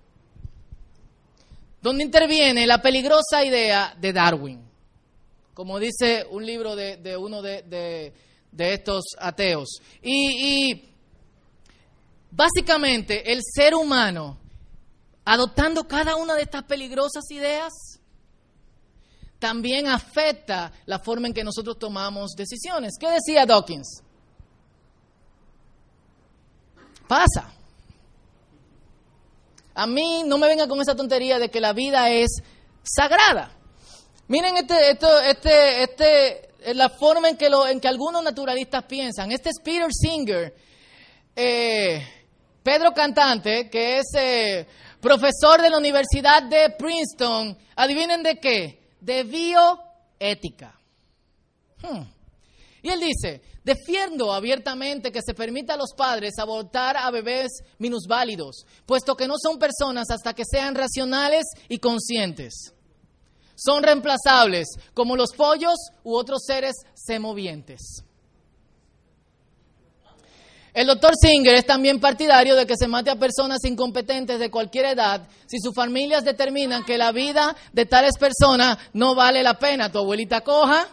donde 1.82 2.03
interviene 2.03 2.67
la 2.67 2.82
peligrosa 2.82 3.44
idea 3.44 3.96
de 4.00 4.13
Darwin, 4.13 4.62
como 5.53 5.79
dice 5.79 6.25
un 6.29 6.46
libro 6.46 6.75
de, 6.75 7.17
uno 7.17 7.41
de, 7.41 8.13
estos 8.58 9.03
ateos. 9.20 9.79
Y, 10.01 10.72
y 10.72 10.89
básicamente 12.32 13.32
el 13.32 13.41
ser 13.44 13.74
humano, 13.74 14.38
adoptando 15.25 15.88
cada 15.88 16.15
una 16.15 16.36
de 16.36 16.44
estas 16.44 16.63
peligrosas 16.63 17.24
ideas, 17.32 17.74
también 19.39 19.88
afecta 19.88 20.72
la 20.86 21.00
forma 21.00 21.27
en 21.27 21.34
que 21.34 21.44
nosotros 21.44 21.77
tomamos 21.77 22.32
decisiones. 22.36 22.94
¿Qué 23.00 23.10
decía 23.10 23.46
Dawkins? 23.46 24.01
Pasa. 27.08 27.53
A 29.75 29.86
mí 29.86 30.24
no 30.25 30.38
me 30.38 30.48
venga 30.48 30.67
con 30.67 30.82
esa 30.82 30.96
tontería 30.96 31.38
de 31.38 31.50
que 31.50 31.62
la 31.62 31.74
vida 31.74 32.10
es 32.10 32.41
sagrada. 32.84 33.51
Miren 34.27 34.58
este, 34.58 34.91
esto, 34.91 35.20
este, 35.22 35.84
este, 35.84 36.74
la 36.74 36.89
forma 36.89 37.29
en 37.29 37.38
que, 37.38 37.50
lo, 37.50 37.67
en 37.67 37.79
que 37.79 37.88
algunos 37.88 38.24
naturalistas 38.24 38.84
piensan. 38.84 39.32
Este 39.32 39.50
es 39.50 39.60
Peter 39.63 39.89
Singer, 39.94 40.53
eh, 41.36 42.06
Pedro 42.63 42.94
Cantante, 42.94 43.70
que 43.70 44.00
es 44.00 44.06
eh, 44.15 44.67
profesor 45.00 45.62
de 45.62 45.70
la 45.70 45.77
Universidad 45.77 46.44
de 46.44 46.72
Princeton. 46.72 47.58
¿Adivinen 47.75 48.24
de 48.24 48.39
qué? 48.39 48.87
De 49.07 49.23
bioética. 49.23 50.77
Hmm. 51.81 52.03
Y 52.81 52.89
él 52.89 52.99
dice, 52.99 53.41
defiendo 53.63 54.33
abiertamente 54.33 55.13
que 55.13 55.21
se 55.25 55.33
permita 55.33 55.75
a 55.75 55.77
los 55.77 55.93
padres 55.93 56.37
abortar 56.37 56.97
a 56.97 57.09
bebés 57.09 57.63
minusválidos, 57.79 58.65
puesto 58.85 59.15
que 59.15 59.27
no 59.27 59.35
son 59.41 59.57
personas 59.57 60.09
hasta 60.11 60.33
que 60.33 60.43
sean 60.45 60.75
racionales 60.75 61.45
y 61.69 61.79
conscientes. 61.79 62.73
Son 63.55 63.81
reemplazables, 63.81 64.67
como 64.93 65.15
los 65.15 65.31
pollos 65.31 65.77
u 66.03 66.13
otros 66.13 66.43
seres 66.45 66.75
semovientes. 66.93 68.03
El 70.77 70.86
doctor 70.86 71.13
Singer 71.19 71.55
es 71.55 71.65
también 71.65 72.00
partidario 72.00 72.55
de 72.55 72.67
que 72.67 72.77
se 72.77 72.88
mate 72.88 73.10
a 73.10 73.15
personas 73.15 73.65
incompetentes 73.65 74.38
de 74.38 74.51
cualquier 74.51 74.86
edad 74.86 75.27
si 75.48 75.57
sus 75.60 75.74
familias 75.74 76.24
determinan 76.24 76.84
que 76.84 77.00
la 77.00 77.12
vida 77.12 77.55
de 77.74 77.88
tales 77.88 78.15
personas 78.19 78.77
no 78.93 79.15
vale 79.15 79.41
la 79.41 79.57
pena. 79.57 79.91
Tu 79.91 79.98
abuelita 79.98 80.41
coja, 80.41 80.88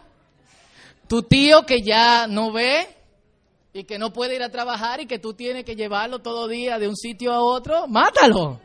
tu 1.06 1.24
tío 1.24 1.66
que 1.66 1.82
ya 1.82 2.26
no 2.26 2.50
ve 2.50 2.88
y 3.74 3.84
que 3.84 3.98
no 3.98 4.10
puede 4.10 4.36
ir 4.36 4.42
a 4.42 4.48
trabajar 4.48 5.02
y 5.02 5.06
que 5.06 5.18
tú 5.18 5.34
tienes 5.34 5.66
que 5.66 5.76
llevarlo 5.76 6.20
todo 6.20 6.48
día 6.48 6.78
de 6.78 6.88
un 6.88 6.96
sitio 6.96 7.34
a 7.34 7.42
otro, 7.42 7.86
mátalo. 7.86 8.58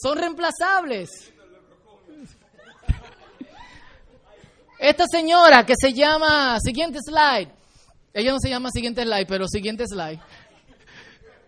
Son 0.00 0.16
reemplazables. 0.16 1.10
Esta 4.78 5.06
señora 5.10 5.66
que 5.66 5.74
se 5.76 5.92
llama, 5.92 6.56
siguiente 6.60 7.00
slide, 7.04 7.63
ella 8.14 8.30
no 8.30 8.38
se 8.38 8.48
llama 8.48 8.70
siguiente 8.70 9.02
slide, 9.02 9.26
pero 9.26 9.48
siguiente 9.48 9.84
slide. 9.88 10.20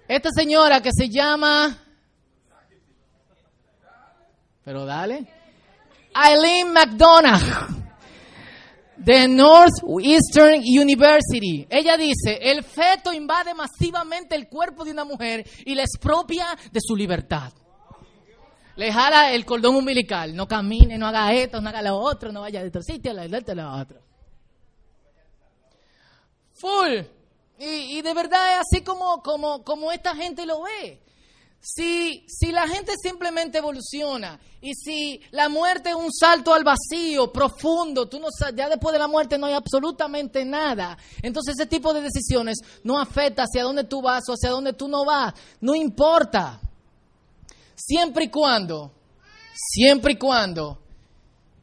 Esta 0.09 0.31
señora 0.31 0.83
que 0.83 0.91
se 0.93 1.09
llama... 1.09 1.79
Pero 4.65 4.85
dale. 4.85 5.25
Eileen 6.13 6.73
McDonough 6.73 7.77
de 8.97 9.29
Northeastern 9.29 10.61
University. 10.61 11.65
Ella 11.71 11.97
dice, 11.97 12.39
el 12.43 12.65
feto 12.65 13.13
invade 13.13 13.55
masivamente 13.55 14.35
el 14.35 14.49
cuerpo 14.49 14.85
de 14.85 14.91
una 14.91 15.05
mujer 15.05 15.49
y 15.65 15.77
la 15.77 15.83
expropia 15.83 16.47
de 16.73 16.81
su 16.83 16.97
libertad. 16.97 17.53
Le 18.75 18.93
jala 18.93 19.33
el 19.33 19.45
cordón 19.45 19.77
umbilical. 19.77 20.35
No 20.35 20.49
camine, 20.49 20.99
no 20.99 21.07
haga 21.07 21.33
esto, 21.33 21.61
no 21.61 21.69
haga 21.69 21.83
lo 21.83 21.97
otro, 21.97 22.33
no 22.33 22.41
vaya 22.41 22.61
de 22.61 22.69
otro 22.69 22.83
sitio, 22.83 23.15
de 23.15 23.55
lo 23.55 23.73
otro. 23.73 24.06
Full. 26.59 27.17
Y, 27.59 28.03
de 28.03 28.15
verdad 28.15 28.55
es 28.55 28.67
así 28.67 28.85
como, 28.85 29.23
como, 29.23 29.65
como 29.65 29.91
esta 29.91 30.15
gente 30.15 30.45
lo 30.45 30.63
ve. 30.63 31.01
Si, 31.61 32.25
si 32.29 32.53
la 32.53 32.69
gente 32.69 32.93
simplemente 33.03 33.59
evoluciona 33.59 34.39
y 34.61 34.75
si 34.75 35.21
la 35.31 35.49
muerte 35.49 35.91
es 35.91 35.97
un 35.97 36.13
salto 36.13 36.53
al 36.53 36.63
vacío 36.65 37.33
profundo, 37.33 38.09
tú 38.09 38.21
no 38.21 38.29
ya 38.55 38.69
después 38.69 38.93
de 38.93 38.99
la 38.99 39.09
muerte 39.09 39.39
no 39.39 39.47
hay 39.47 39.55
absolutamente 39.55 40.45
nada. 40.45 40.97
Entonces 41.23 41.55
ese 41.59 41.67
tipo 41.67 41.93
de 41.95 42.03
decisiones 42.03 42.59
no 42.85 43.01
afecta 43.01 43.45
hacia 43.45 43.65
dónde 43.65 43.85
tú 43.85 44.03
vas 44.03 44.29
o 44.29 44.35
hacia 44.35 44.51
dónde 44.51 44.75
tú 44.75 44.87
no 44.87 45.05
vas. 45.05 45.35
No 45.61 45.75
importa. 45.75 46.61
Siempre 47.75 48.25
y 48.25 48.29
cuando, 48.29 48.93
siempre 49.55 50.13
y 50.13 50.17
cuando 50.17 50.79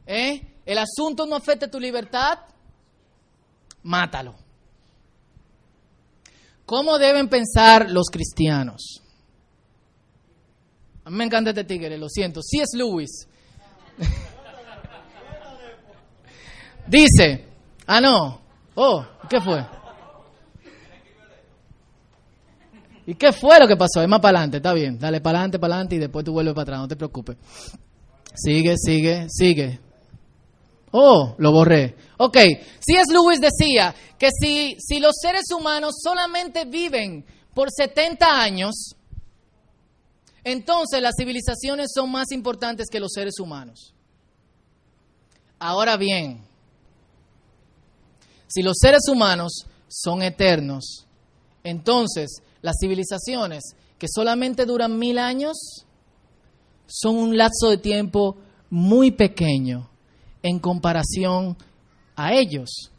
¿eh? 0.06 0.60
el 0.66 0.78
asunto 0.78 1.24
no 1.24 1.36
afecte 1.36 1.68
tu 1.68 1.80
libertad, 1.80 2.38
mátalo. 3.82 4.43
¿Cómo 6.66 6.98
deben 6.98 7.28
pensar 7.28 7.90
los 7.90 8.06
cristianos? 8.10 9.02
A 11.04 11.10
mí 11.10 11.16
me 11.16 11.24
encanta 11.24 11.50
este 11.50 11.64
tigre, 11.64 11.98
lo 11.98 12.08
siento. 12.08 12.40
Si 12.42 12.60
es 12.60 12.70
Lewis. 12.74 13.28
Dice, 16.86 17.44
ah 17.86 18.00
no, 18.00 18.40
oh, 18.74 19.06
¿qué 19.28 19.40
fue? 19.40 19.64
¿Y 23.06 23.14
qué 23.14 23.32
fue 23.32 23.60
lo 23.60 23.68
que 23.68 23.76
pasó? 23.76 24.00
Es 24.00 24.08
más 24.08 24.20
para 24.20 24.38
adelante, 24.38 24.56
está 24.58 24.72
bien. 24.72 24.98
Dale 24.98 25.20
para 25.20 25.38
adelante, 25.38 25.58
para 25.58 25.74
adelante 25.74 25.96
y 25.96 25.98
después 25.98 26.24
tú 26.24 26.32
vuelves 26.32 26.54
para 26.54 26.62
atrás, 26.62 26.80
no 26.80 26.88
te 26.88 26.96
preocupes. 26.96 27.36
Sigue, 28.34 28.76
sigue, 28.78 29.26
sigue. 29.28 29.80
Oh, 30.96 31.34
lo 31.38 31.50
borré. 31.50 31.96
Ok, 32.18 32.36
C.S. 32.36 33.12
Lewis 33.12 33.40
decía 33.40 33.92
que 34.16 34.28
si, 34.30 34.76
si 34.78 35.00
los 35.00 35.16
seres 35.20 35.50
humanos 35.50 35.96
solamente 36.00 36.66
viven 36.66 37.26
por 37.52 37.68
70 37.68 38.40
años, 38.40 38.94
entonces 40.44 41.02
las 41.02 41.16
civilizaciones 41.18 41.90
son 41.92 42.12
más 42.12 42.30
importantes 42.30 42.86
que 42.88 43.00
los 43.00 43.10
seres 43.12 43.40
humanos. 43.40 43.92
Ahora 45.58 45.96
bien, 45.96 46.46
si 48.46 48.62
los 48.62 48.76
seres 48.80 49.08
humanos 49.10 49.66
son 49.88 50.22
eternos, 50.22 51.08
entonces 51.64 52.40
las 52.62 52.76
civilizaciones 52.80 53.64
que 53.98 54.06
solamente 54.08 54.64
duran 54.64 54.96
mil 54.96 55.18
años 55.18 55.56
son 56.86 57.16
un 57.16 57.36
lapso 57.36 57.68
de 57.70 57.78
tiempo 57.78 58.36
muy 58.70 59.10
pequeño 59.10 59.90
en 60.44 60.58
comparación 60.58 61.56
a 62.14 62.34
ellos. 62.34 62.90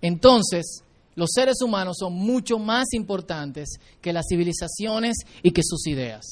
Entonces, 0.00 0.84
los 1.16 1.30
seres 1.34 1.60
humanos 1.60 1.96
son 1.98 2.14
mucho 2.14 2.58
más 2.58 2.94
importantes 2.94 3.80
que 4.00 4.12
las 4.12 4.24
civilizaciones 4.30 5.16
y 5.42 5.50
que 5.50 5.62
sus 5.64 5.86
ideas. 5.88 6.24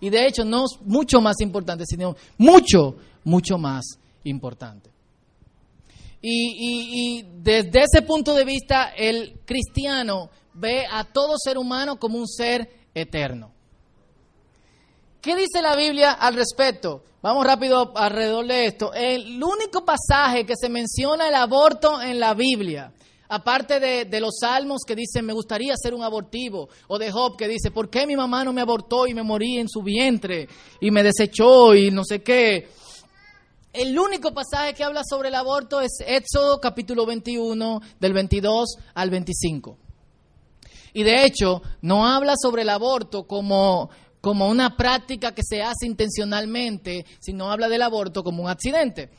Y 0.00 0.08
de 0.08 0.26
hecho, 0.26 0.44
no 0.44 0.64
mucho 0.84 1.20
más 1.20 1.40
importante, 1.40 1.84
sino 1.86 2.16
mucho, 2.38 2.96
mucho 3.24 3.58
más 3.58 3.84
importante. 4.24 4.88
Y, 6.22 7.18
y, 7.18 7.26
desde 7.42 7.82
ese 7.82 8.02
punto 8.02 8.34
de 8.34 8.44
vista, 8.44 8.90
el 8.96 9.40
cristiano 9.44 10.30
ve 10.54 10.84
a 10.88 11.02
todo 11.02 11.34
ser 11.36 11.58
humano 11.58 11.98
como 11.98 12.18
un 12.18 12.28
ser 12.28 12.70
eterno. 12.94 13.51
¿Qué 15.22 15.36
dice 15.36 15.62
la 15.62 15.76
Biblia 15.76 16.14
al 16.14 16.34
respecto? 16.34 17.04
Vamos 17.22 17.46
rápido 17.46 17.96
alrededor 17.96 18.44
de 18.44 18.66
esto. 18.66 18.92
El 18.92 19.40
único 19.40 19.84
pasaje 19.84 20.44
que 20.44 20.54
se 20.60 20.68
menciona 20.68 21.28
el 21.28 21.36
aborto 21.36 22.02
en 22.02 22.18
la 22.18 22.34
Biblia, 22.34 22.92
aparte 23.28 23.78
de, 23.78 24.20
los 24.20 24.38
salmos 24.40 24.80
que 24.84 24.96
dicen, 24.96 25.24
me 25.24 25.32
gustaría 25.32 25.76
ser 25.76 25.94
un 25.94 26.02
abortivo, 26.02 26.68
o 26.88 26.98
de 26.98 27.12
Job 27.12 27.36
que 27.36 27.46
dice, 27.46 27.70
¿por 27.70 27.88
qué 27.88 28.04
mi 28.04 28.16
mamá 28.16 28.42
no 28.42 28.52
me 28.52 28.62
abortó 28.62 29.06
y 29.06 29.14
me 29.14 29.22
morí 29.22 29.58
en 29.58 29.68
su 29.68 29.80
vientre 29.80 30.48
y 30.80 30.90
me 30.90 31.04
desechó 31.04 31.72
y 31.76 31.92
no 31.92 32.02
sé 32.02 32.24
qué? 32.24 32.68
El 33.72 33.96
único 33.96 34.34
pasaje 34.34 34.74
que 34.74 34.82
habla 34.82 35.02
sobre 35.08 35.28
el 35.28 35.36
aborto 35.36 35.80
es 35.80 35.98
Éxodo 36.04 36.60
capítulo 36.60 37.06
21, 37.06 37.80
del 38.00 38.12
22 38.12 38.74
al 38.92 39.10
25. 39.10 39.78
Y 40.94 41.04
de 41.04 41.24
hecho, 41.24 41.62
no 41.80 42.06
habla 42.06 42.34
sobre 42.36 42.62
el 42.62 42.68
aborto 42.68 43.26
como 43.26 43.88
como 44.22 44.48
una 44.48 44.76
práctica 44.76 45.34
que 45.34 45.42
se 45.44 45.62
hace 45.62 45.84
intencionalmente, 45.84 47.04
sino 47.20 47.50
habla 47.50 47.68
del 47.68 47.82
aborto 47.82 48.22
como 48.22 48.44
un 48.44 48.48
accidente. 48.48 49.10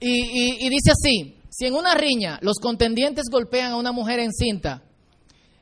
Y, 0.00 0.66
y 0.66 0.68
dice 0.68 0.90
así, 0.90 1.38
si 1.48 1.66
en 1.66 1.74
una 1.74 1.94
riña 1.94 2.38
los 2.42 2.58
contendientes 2.58 3.26
golpean 3.30 3.72
a 3.72 3.76
una 3.76 3.92
mujer 3.92 4.18
encinta 4.18 4.82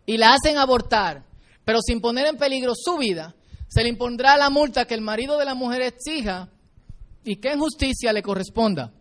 y 0.07 0.17
la 0.17 0.33
hacen 0.33 0.57
abortar, 0.57 1.27
pero 1.67 1.81
sin 1.83 2.01
poner 2.01 2.27
en 2.27 2.39
peligro 2.39 2.73
su 2.75 2.97
vida, 2.97 3.37
se 3.69 3.83
le 3.83 3.91
impondrá 3.91 4.39
la 4.39 4.49
multa 4.49 4.87
que 4.87 4.95
el 4.95 5.03
marido 5.03 5.37
de 5.37 5.45
la 5.45 5.55
mujer 5.55 5.83
exija 5.83 6.49
y 7.23 7.37
que 7.37 7.53
en 7.53 7.61
justicia 7.61 8.13
le 8.15 8.23
corresponda. 8.23 8.95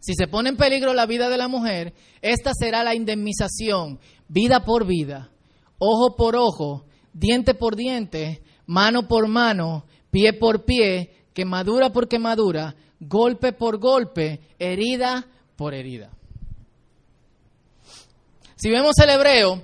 Si 0.00 0.14
se 0.14 0.26
pone 0.28 0.48
en 0.48 0.56
peligro 0.56 0.94
la 0.94 1.04
vida 1.04 1.28
de 1.28 1.36
la 1.36 1.46
mujer, 1.46 1.92
esta 2.22 2.52
será 2.58 2.82
la 2.82 2.94
indemnización, 2.94 4.00
vida 4.28 4.64
por 4.64 4.86
vida, 4.86 5.30
ojo 5.78 6.16
por 6.16 6.36
ojo, 6.36 6.86
diente 7.12 7.54
por 7.54 7.76
diente, 7.76 8.42
mano 8.72 9.06
por 9.06 9.28
mano, 9.28 9.84
pie 10.10 10.32
por 10.32 10.64
pie, 10.64 11.26
quemadura 11.34 11.92
por 11.92 12.08
quemadura, 12.08 12.74
golpe 12.98 13.52
por 13.52 13.78
golpe, 13.78 14.40
herida 14.58 15.26
por 15.56 15.74
herida. 15.74 16.10
Si 18.56 18.70
vemos 18.70 18.96
el 18.98 19.10
hebreo, 19.10 19.62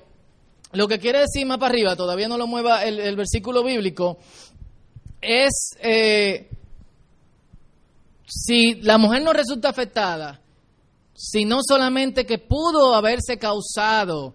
lo 0.73 0.87
que 0.87 0.99
quiere 0.99 1.21
decir 1.21 1.47
más 1.47 1.57
para 1.59 1.73
arriba, 1.73 1.97
todavía 1.97 2.29
no 2.29 2.37
lo 2.37 2.47
mueva 2.47 2.85
el, 2.85 3.17
versículo 3.17 3.65
bíblico, 3.65 4.19
es 5.23 5.71
eh, 5.81 6.51
si 8.27 8.75
la 8.83 8.99
mujer 8.99 9.23
no 9.23 9.33
resulta 9.33 9.71
afectada, 9.71 10.39
sino 11.15 11.61
solamente 11.67 12.27
que 12.27 12.39
pudo 12.39 12.95
haberse 12.95 13.39
causado 13.39 14.35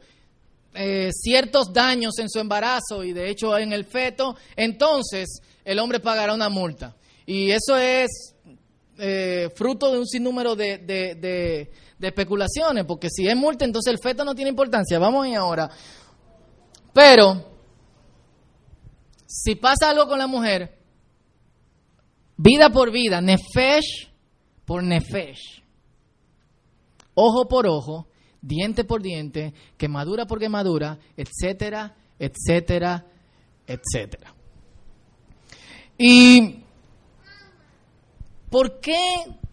eh, 0.76 1.12
ciertos 1.14 1.72
daños 1.72 2.18
en 2.18 2.30
su 2.30 2.40
embarazo 2.40 3.04
y 3.04 3.14
de 3.14 3.30
hecho 3.30 3.58
en 3.58 3.74
el 3.74 3.86
feto, 3.86 4.36
entonces 4.56 5.40
el 5.64 5.80
hombre 5.80 6.00
pagará 6.00 6.34
una 6.34 6.50
multa. 6.50 6.96
Y 7.26 7.52
eso 7.52 7.78
es 7.78 8.36
eh, 8.98 9.50
fruto 9.56 9.92
de 9.92 10.00
un 10.00 10.08
sinnúmero 10.08 10.56
de, 10.56 10.78
de, 10.80 11.72
especulaciones, 12.02 12.86
porque 12.86 13.08
si 13.10 13.28
es 13.28 13.36
multa, 13.36 13.66
entonces 13.66 13.94
el 13.94 14.00
feto 14.00 14.26
no 14.26 14.36
tiene 14.36 14.50
importancia. 14.50 15.00
Vamos 15.00 15.26
ahí 15.26 15.36
ahora. 15.36 15.70
Pero, 16.94 17.44
si 19.26 19.56
pasa 19.56 19.90
algo 19.90 20.08
con 20.08 20.20
la 20.20 20.28
mujer, 20.28 20.78
vida 22.36 22.70
por 22.70 22.92
vida, 22.92 23.22
nefesh 23.22 24.10
por 24.66 24.84
nefesh, 24.84 25.64
ojo 27.16 27.48
por 27.48 27.68
ojo, 27.68 28.08
diente 28.44 28.84
por 28.84 29.02
diente, 29.02 29.54
quemadura 29.78 30.28
por 30.28 30.38
quemadura, 30.38 31.00
etcétera, 31.18 31.96
etcétera, 32.20 33.06
etcétera. 33.66 34.36
Y 35.98 36.60
¿por 38.50 38.80
qué? 38.80 39.00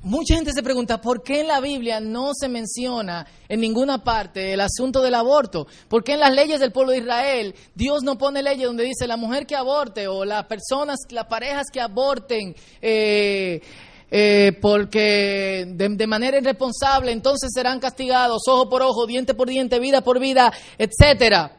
Mucha 0.02 0.34
gente 0.34 0.52
se 0.54 0.62
pregunta, 0.62 0.98
¿por 0.98 1.22
qué 1.22 1.40
en 1.40 1.48
la 1.48 1.60
Biblia 1.60 2.00
no 2.00 2.30
se 2.34 2.48
menciona 2.48 3.26
en 3.50 3.60
ninguna 3.60 4.02
parte 4.02 4.54
el 4.54 4.60
asunto 4.62 5.02
del 5.02 5.14
aborto? 5.14 5.66
¿Por 5.88 6.02
qué 6.02 6.14
en 6.14 6.20
las 6.20 6.34
leyes 6.34 6.58
del 6.58 6.72
pueblo 6.72 6.92
de 6.92 6.98
Israel 6.98 7.54
Dios 7.74 8.02
no 8.02 8.16
pone 8.16 8.42
leyes 8.42 8.66
donde 8.66 8.84
dice 8.84 9.06
la 9.06 9.18
mujer 9.18 9.46
que 9.46 9.56
aborte 9.56 10.08
o 10.08 10.24
las 10.24 10.46
personas, 10.46 11.00
las 11.10 11.26
parejas 11.26 11.66
que 11.70 11.82
aborten 11.82 12.56
eh, 12.80 13.60
eh, 14.10 14.58
porque 14.60 15.66
de, 15.68 16.06
manera 16.06 16.38
irresponsable 16.38 17.12
entonces 17.12 17.50
serán 17.54 17.78
castigados 17.78 18.42
ojo 18.48 18.68
por 18.68 18.82
ojo, 18.82 19.06
diente 19.06 19.34
por 19.34 19.48
diente, 19.48 19.78
vida 19.78 20.00
por 20.00 20.18
vida, 20.18 20.52
etcétera. 20.78 21.56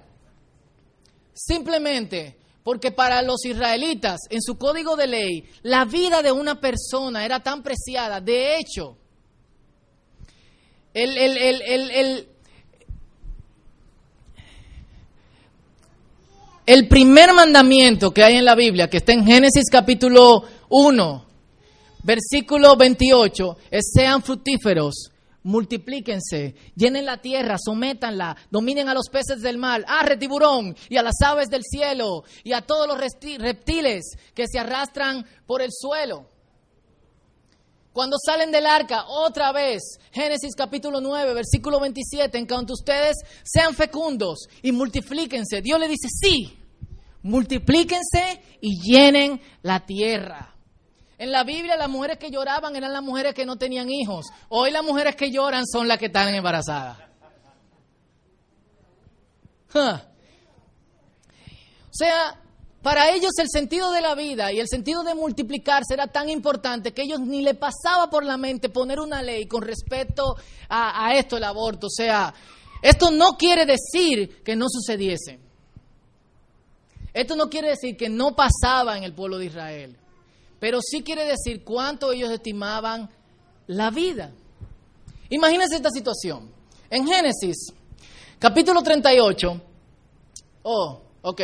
Simplemente 1.34 2.38
porque 2.64 2.92
para 2.92 3.22
los 3.22 3.46
israelitas, 3.46 4.20
en 4.30 4.42
su 4.42 4.58
código 4.58 4.96
de 4.96 5.08
ley, 5.08 5.50
la 5.64 5.86
vida 5.86 6.22
de 6.22 6.32
una 6.32 6.60
persona 6.60 7.26
era 7.26 7.40
tan 7.40 7.64
preciada. 7.64 8.22
De 8.22 8.58
hecho, 8.58 8.98
el, 10.94 11.18
el, 11.18 12.28
el 16.66 16.88
primer 16.88 17.34
mandamiento 17.34 18.12
que 18.12 18.24
hay 18.24 18.36
en 18.36 18.46
la 18.46 18.56
Biblia, 18.56 18.90
que 18.90 18.98
está 18.98 19.14
en 19.14 19.26
Génesis 19.26 19.66
capítulo 19.72 20.44
1, 20.70 21.26
Versículo 22.04 22.76
28 22.76 23.58
es 23.70 23.92
sean 23.94 24.24
fructíferos, 24.24 25.12
multiplíquense, 25.44 26.56
llenen 26.76 27.06
la 27.06 27.18
tierra, 27.18 27.58
sométanla, 27.64 28.36
dominen 28.50 28.90
a 28.90 28.94
los 28.94 29.10
peces 29.10 29.42
del 29.42 29.58
mar, 29.58 29.86
a 29.88 30.06
tiburón, 30.18 30.76
y 30.90 30.98
a 30.98 31.04
las 31.04 31.22
aves 31.24 31.50
del 31.50 31.64
cielo, 31.64 32.24
y 32.44 32.54
a 32.54 32.62
todos 32.62 32.88
los 32.88 32.98
reptiles 32.98 34.18
que 34.34 34.48
se 34.48 34.60
arrastran 34.60 35.26
por 35.46 35.62
el 35.62 35.70
suelo. 35.72 36.28
Cuando 37.94 38.18
salen 38.24 38.52
del 38.52 38.66
arca, 38.66 39.06
otra 39.08 39.52
vez, 39.52 40.00
Génesis 40.12 40.56
capítulo 40.56 41.02
9, 41.02 41.34
versículo 41.34 41.80
27, 41.80 42.38
en 42.38 42.48
cuanto 42.48 42.74
ustedes 42.74 43.18
sean 43.44 43.76
fecundos 43.76 44.48
y 44.62 44.72
multiplíquense, 44.72 45.62
Dios 45.62 45.78
le 45.78 45.90
dice, 45.90 46.08
sí, 46.10 46.58
multiplíquense 47.22 48.42
y 48.62 48.80
llenen 48.82 49.42
la 49.62 49.86
tierra. 49.86 50.51
En 51.22 51.32
la 51.32 51.44
Biblia 51.44 51.76
las 51.76 51.88
mujeres 51.88 52.18
que 52.18 52.32
lloraban 52.32 52.76
eran 52.76 52.92
las 52.94 53.04
mujeres 53.04 53.36
que 53.36 53.46
no 53.46 53.56
tenían 53.56 53.92
hijos. 53.92 54.26
Hoy 54.50 54.72
las 54.72 54.84
mujeres 54.84 55.16
que 55.16 55.30
lloran 55.30 55.68
son 55.68 55.88
las 55.88 56.00
que 56.00 56.08
están 56.08 56.34
embarazadas. 56.34 56.98
O 59.76 60.00
sea, 61.92 62.42
para 62.82 63.12
ellos 63.12 63.34
el 63.38 63.50
sentido 63.52 63.92
de 63.92 64.02
la 64.02 64.16
vida 64.16 64.52
y 64.52 64.60
el 64.60 64.68
sentido 64.68 65.04
de 65.04 65.14
multiplicarse 65.14 65.94
era 65.94 66.08
tan 66.08 66.28
importante 66.28 66.92
que 66.92 67.04
ellos 67.04 67.20
ni 67.20 67.44
le 67.44 67.54
pasaba 67.54 68.10
por 68.10 68.26
la 68.26 68.38
mente 68.38 68.70
poner 68.70 69.00
una 69.00 69.22
ley 69.22 69.46
con 69.46 69.62
respecto 69.62 70.36
a, 70.70 71.06
a 71.06 71.14
esto, 71.14 71.38
el 71.38 71.44
aborto. 71.44 71.86
O 71.86 71.92
sea, 71.92 72.34
esto 72.82 73.12
no 73.12 73.38
quiere 73.38 73.68
decir 73.68 74.42
que 74.44 74.56
no 74.56 74.66
sucediese. 74.68 75.40
Esto 77.14 77.36
no 77.36 77.48
quiere 77.48 77.70
decir 77.70 77.96
que 77.96 78.10
no 78.10 78.36
pasaba 78.36 78.98
en 78.98 79.04
el 79.04 79.14
pueblo 79.14 79.38
de 79.38 79.46
Israel 79.46 80.01
pero 80.62 80.80
sí 80.80 81.02
quiere 81.02 81.26
decir 81.26 81.64
cuánto 81.64 82.12
ellos 82.12 82.30
estimaban 82.30 83.10
la 83.66 83.90
vida. 83.90 84.32
Imagínense 85.30 85.78
esta 85.78 85.90
situación. 85.90 86.52
En 86.88 87.08
Génesis, 87.08 87.74
capítulo 88.38 88.84
38, 88.84 89.60
oh, 90.62 91.02
ok, 91.24 91.42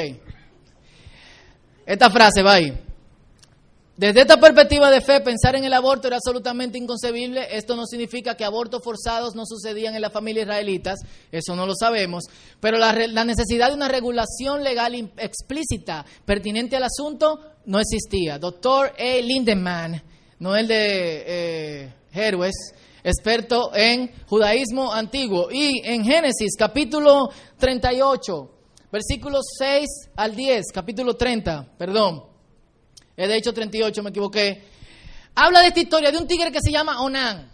esta 1.83 2.11
frase 2.11 2.43
va 2.43 2.53
ahí. 2.53 2.87
Desde 3.97 4.21
esta 4.21 4.39
perspectiva 4.39 4.91
de 4.91 5.01
fe, 5.01 5.21
pensar 5.21 5.55
en 5.55 5.63
el 5.63 5.73
aborto 5.73 6.07
era 6.07 6.17
absolutamente 6.17 6.77
inconcebible. 6.77 7.47
Esto 7.57 7.75
no 7.75 7.87
significa 7.87 8.37
que 8.37 8.45
abortos 8.45 8.83
forzados 8.83 9.33
no 9.33 9.47
sucedían 9.47 9.95
en 9.95 10.01
las 10.03 10.13
familias 10.13 10.43
israelitas, 10.43 10.99
eso 11.31 11.55
no 11.55 11.65
lo 11.65 11.73
sabemos, 11.73 12.25
pero 12.59 12.77
la, 12.77 12.93
necesidad 13.25 13.69
de 13.69 13.73
una 13.73 13.87
regulación 13.87 14.63
legal 14.63 14.93
explícita 15.17 16.05
pertinente 16.25 16.75
al 16.75 16.83
asunto 16.83 17.39
no 17.67 17.79
existía. 17.79 18.39
Doctor 18.39 18.93
E. 18.97 19.21
Lindemann, 19.21 20.01
no 20.39 20.55
el 20.55 20.67
de 20.67 21.23
eh, 21.27 21.93
Héroes, 22.11 22.73
experto 23.03 23.71
en 23.75 24.11
judaísmo 24.25 24.91
antiguo. 24.91 25.51
Y 25.51 25.81
en 25.85 26.03
Génesis 26.03 26.55
capítulo 26.57 27.29
38, 27.59 28.51
versículos 28.91 29.45
6 29.59 29.87
al 30.15 30.35
10, 30.35 30.65
capítulo 30.73 31.15
30, 31.15 31.73
perdón 31.77 32.37
es 33.17 33.27
de 33.27 33.35
hecho 33.35 33.51
38, 33.51 34.03
me 34.03 34.11
equivoqué. 34.11 34.63
Habla 35.33 35.61
de 35.61 35.67
esta 35.67 35.79
historia 35.79 36.11
de 36.11 36.19
un 36.19 36.27
tigre 36.27 36.51
que 36.51 36.61
se 36.61 36.71
llama 36.71 37.01
Onán. 37.01 37.51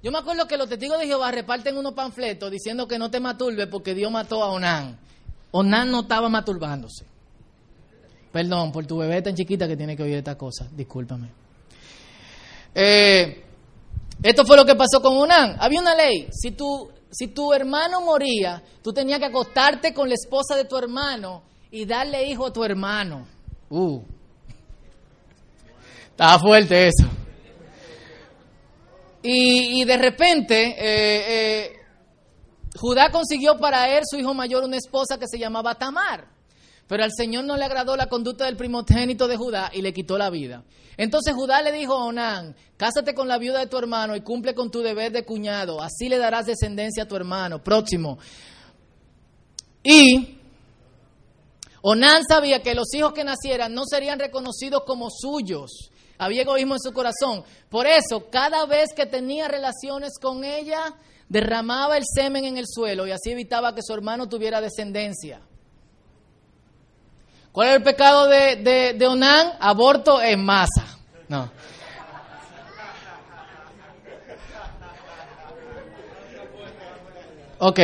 Yo 0.00 0.12
me 0.12 0.18
acuerdo 0.18 0.46
que 0.46 0.56
los 0.56 0.68
testigos 0.68 0.98
de 1.00 1.06
Jehová 1.06 1.32
reparten 1.32 1.76
unos 1.76 1.92
panfletos 1.92 2.50
diciendo 2.50 2.86
que 2.86 2.98
no 2.98 3.10
te 3.10 3.18
maturbe 3.18 3.66
porque 3.66 3.94
Dios 3.94 4.12
mató 4.12 4.42
a 4.44 4.50
Onán. 4.50 4.98
Onán 5.50 5.90
no 5.90 6.00
estaba 6.00 6.28
maturbándose. 6.28 7.04
Perdón, 8.32 8.72
por 8.72 8.86
tu 8.86 8.96
bebé 8.96 9.20
tan 9.20 9.34
chiquita 9.34 9.68
que 9.68 9.76
tiene 9.76 9.96
que 9.96 10.02
oír 10.02 10.16
esta 10.16 10.36
cosa. 10.36 10.66
Discúlpame. 10.72 11.28
Eh, 12.74 13.44
esto 14.22 14.44
fue 14.46 14.56
lo 14.56 14.64
que 14.64 14.74
pasó 14.74 15.02
con 15.02 15.16
Onán. 15.18 15.56
Había 15.60 15.80
una 15.80 15.94
ley. 15.94 16.28
Si 16.32 16.52
tu, 16.52 16.90
si 17.10 17.28
tu 17.28 17.52
hermano 17.52 18.00
moría, 18.00 18.62
tú 18.82 18.92
tenías 18.92 19.18
que 19.18 19.26
acostarte 19.26 19.92
con 19.92 20.08
la 20.08 20.14
esposa 20.14 20.56
de 20.56 20.64
tu 20.64 20.78
hermano 20.78 21.42
y 21.70 21.84
darle 21.84 22.26
hijo 22.26 22.46
a 22.46 22.52
tu 22.52 22.64
hermano. 22.64 23.26
Uh, 23.68 24.00
estaba 26.10 26.38
fuerte 26.38 26.88
eso. 26.88 27.08
Y, 29.24 29.84
de 29.84 29.96
repente, 29.98 30.74
eh, 30.76 31.24
eh, 31.28 31.72
Judá 32.76 33.10
consiguió 33.10 33.56
para 33.56 33.88
él, 33.96 34.02
su 34.04 34.18
hijo 34.18 34.34
mayor, 34.34 34.64
una 34.64 34.76
esposa 34.76 35.16
que 35.16 35.28
se 35.28 35.38
llamaba 35.38 35.76
Tamar. 35.76 36.26
Pero 36.92 37.04
al 37.04 37.10
Señor 37.16 37.46
no 37.46 37.56
le 37.56 37.64
agradó 37.64 37.96
la 37.96 38.10
conducta 38.10 38.44
del 38.44 38.58
primogénito 38.58 39.26
de 39.26 39.38
Judá 39.38 39.70
y 39.72 39.80
le 39.80 39.94
quitó 39.94 40.18
la 40.18 40.28
vida. 40.28 40.62
Entonces 40.98 41.32
Judá 41.32 41.62
le 41.62 41.72
dijo 41.72 41.94
a 41.94 42.04
Onán, 42.04 42.54
cásate 42.76 43.14
con 43.14 43.28
la 43.28 43.38
viuda 43.38 43.60
de 43.60 43.66
tu 43.66 43.78
hermano 43.78 44.14
y 44.14 44.20
cumple 44.20 44.54
con 44.54 44.70
tu 44.70 44.82
deber 44.82 45.10
de 45.10 45.24
cuñado, 45.24 45.80
así 45.80 46.10
le 46.10 46.18
darás 46.18 46.44
descendencia 46.44 47.04
a 47.04 47.08
tu 47.08 47.16
hermano. 47.16 47.64
Próximo. 47.64 48.18
Y 49.82 50.36
Onán 51.80 52.24
sabía 52.28 52.60
que 52.60 52.74
los 52.74 52.92
hijos 52.92 53.14
que 53.14 53.24
nacieran 53.24 53.72
no 53.72 53.84
serían 53.86 54.18
reconocidos 54.18 54.82
como 54.84 55.08
suyos. 55.08 55.90
Había 56.18 56.42
egoísmo 56.42 56.74
en 56.74 56.80
su 56.80 56.92
corazón. 56.92 57.42
Por 57.70 57.86
eso, 57.86 58.28
cada 58.28 58.66
vez 58.66 58.92
que 58.94 59.06
tenía 59.06 59.48
relaciones 59.48 60.18
con 60.20 60.44
ella, 60.44 60.94
derramaba 61.30 61.96
el 61.96 62.04
semen 62.04 62.44
en 62.44 62.58
el 62.58 62.66
suelo 62.68 63.06
y 63.06 63.12
así 63.12 63.30
evitaba 63.30 63.74
que 63.74 63.80
su 63.80 63.94
hermano 63.94 64.28
tuviera 64.28 64.60
descendencia. 64.60 65.40
¿Cuál 67.52 67.68
es 67.68 67.74
el 67.76 67.82
pecado 67.82 68.28
de, 68.28 68.94
de, 68.98 69.06
Onán? 69.06 69.52
Aborto 69.60 70.22
en 70.22 70.42
masa. 70.42 70.98
No. 71.28 71.50
Ok. 77.58 77.78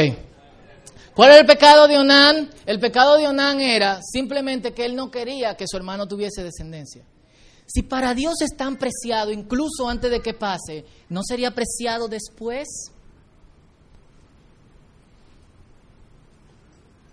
¿Cuál 1.14 1.32
es 1.32 1.40
el 1.40 1.46
pecado 1.46 1.86
de 1.86 1.98
Onán? 1.98 2.48
El 2.64 2.80
pecado 2.80 3.18
de 3.18 3.28
Onán 3.28 3.60
era 3.60 4.00
simplemente 4.02 4.72
que 4.72 4.86
él 4.86 4.96
no 4.96 5.10
quería 5.10 5.54
que 5.54 5.66
su 5.68 5.76
hermano 5.76 6.08
tuviese 6.08 6.42
descendencia. 6.42 7.04
Si 7.66 7.82
para 7.82 8.14
Dios 8.14 8.40
es 8.40 8.56
tan 8.56 8.76
preciado, 8.76 9.30
incluso 9.30 9.86
antes 9.86 10.10
de 10.10 10.20
que 10.20 10.32
pase, 10.32 10.86
¿no 11.10 11.20
sería 11.22 11.50
preciado 11.50 12.08
después? 12.08 12.66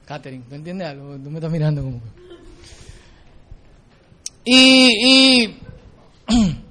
Catherine, 0.05 0.45
¿tú 0.47 0.55
entiendes 0.55 0.87
algo? 0.87 1.17
Tú 1.17 1.29
me 1.29 1.39
estás 1.39 1.51
mirando 1.51 1.83
como... 1.83 1.99
Y, 4.45 5.41
y 5.43 5.59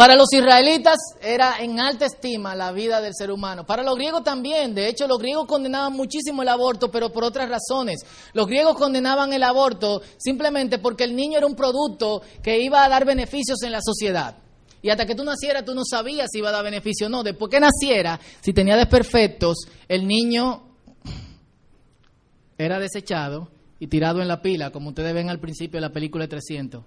Para 0.00 0.16
los 0.16 0.32
israelitas 0.32 0.96
era 1.20 1.58
en 1.60 1.78
alta 1.78 2.06
estima 2.06 2.54
la 2.54 2.72
vida 2.72 3.02
del 3.02 3.12
ser 3.14 3.30
humano. 3.30 3.66
Para 3.66 3.82
los 3.82 3.96
griegos 3.96 4.24
también. 4.24 4.74
De 4.74 4.88
hecho, 4.88 5.06
los 5.06 5.18
griegos 5.18 5.44
condenaban 5.46 5.92
muchísimo 5.92 6.40
el 6.40 6.48
aborto, 6.48 6.90
pero 6.90 7.12
por 7.12 7.22
otras 7.22 7.50
razones. 7.50 8.00
Los 8.32 8.46
griegos 8.46 8.78
condenaban 8.78 9.34
el 9.34 9.42
aborto 9.42 10.00
simplemente 10.16 10.78
porque 10.78 11.04
el 11.04 11.14
niño 11.14 11.36
era 11.36 11.46
un 11.46 11.54
producto 11.54 12.22
que 12.42 12.60
iba 12.60 12.82
a 12.82 12.88
dar 12.88 13.04
beneficios 13.04 13.62
en 13.62 13.72
la 13.72 13.80
sociedad. 13.82 14.38
Y 14.80 14.88
hasta 14.88 15.04
que 15.04 15.14
tú 15.14 15.22
nacieras, 15.22 15.66
tú 15.66 15.74
no 15.74 15.82
sabías 15.84 16.28
si 16.32 16.38
iba 16.38 16.48
a 16.48 16.52
dar 16.52 16.64
beneficio 16.64 17.08
o 17.08 17.10
no. 17.10 17.22
Después 17.22 17.50
que 17.50 17.60
naciera, 17.60 18.18
si 18.40 18.54
tenía 18.54 18.76
desperfectos, 18.76 19.66
el 19.86 20.08
niño 20.08 20.62
era 22.56 22.78
desechado 22.78 23.50
y 23.80 23.88
tirado 23.88 24.22
en 24.22 24.28
la 24.28 24.40
pila, 24.40 24.70
como 24.70 24.90
ustedes 24.90 25.12
ven 25.12 25.28
al 25.28 25.40
principio 25.40 25.78
de 25.78 25.88
la 25.88 25.92
película 25.92 26.24
de 26.24 26.28
300. 26.28 26.84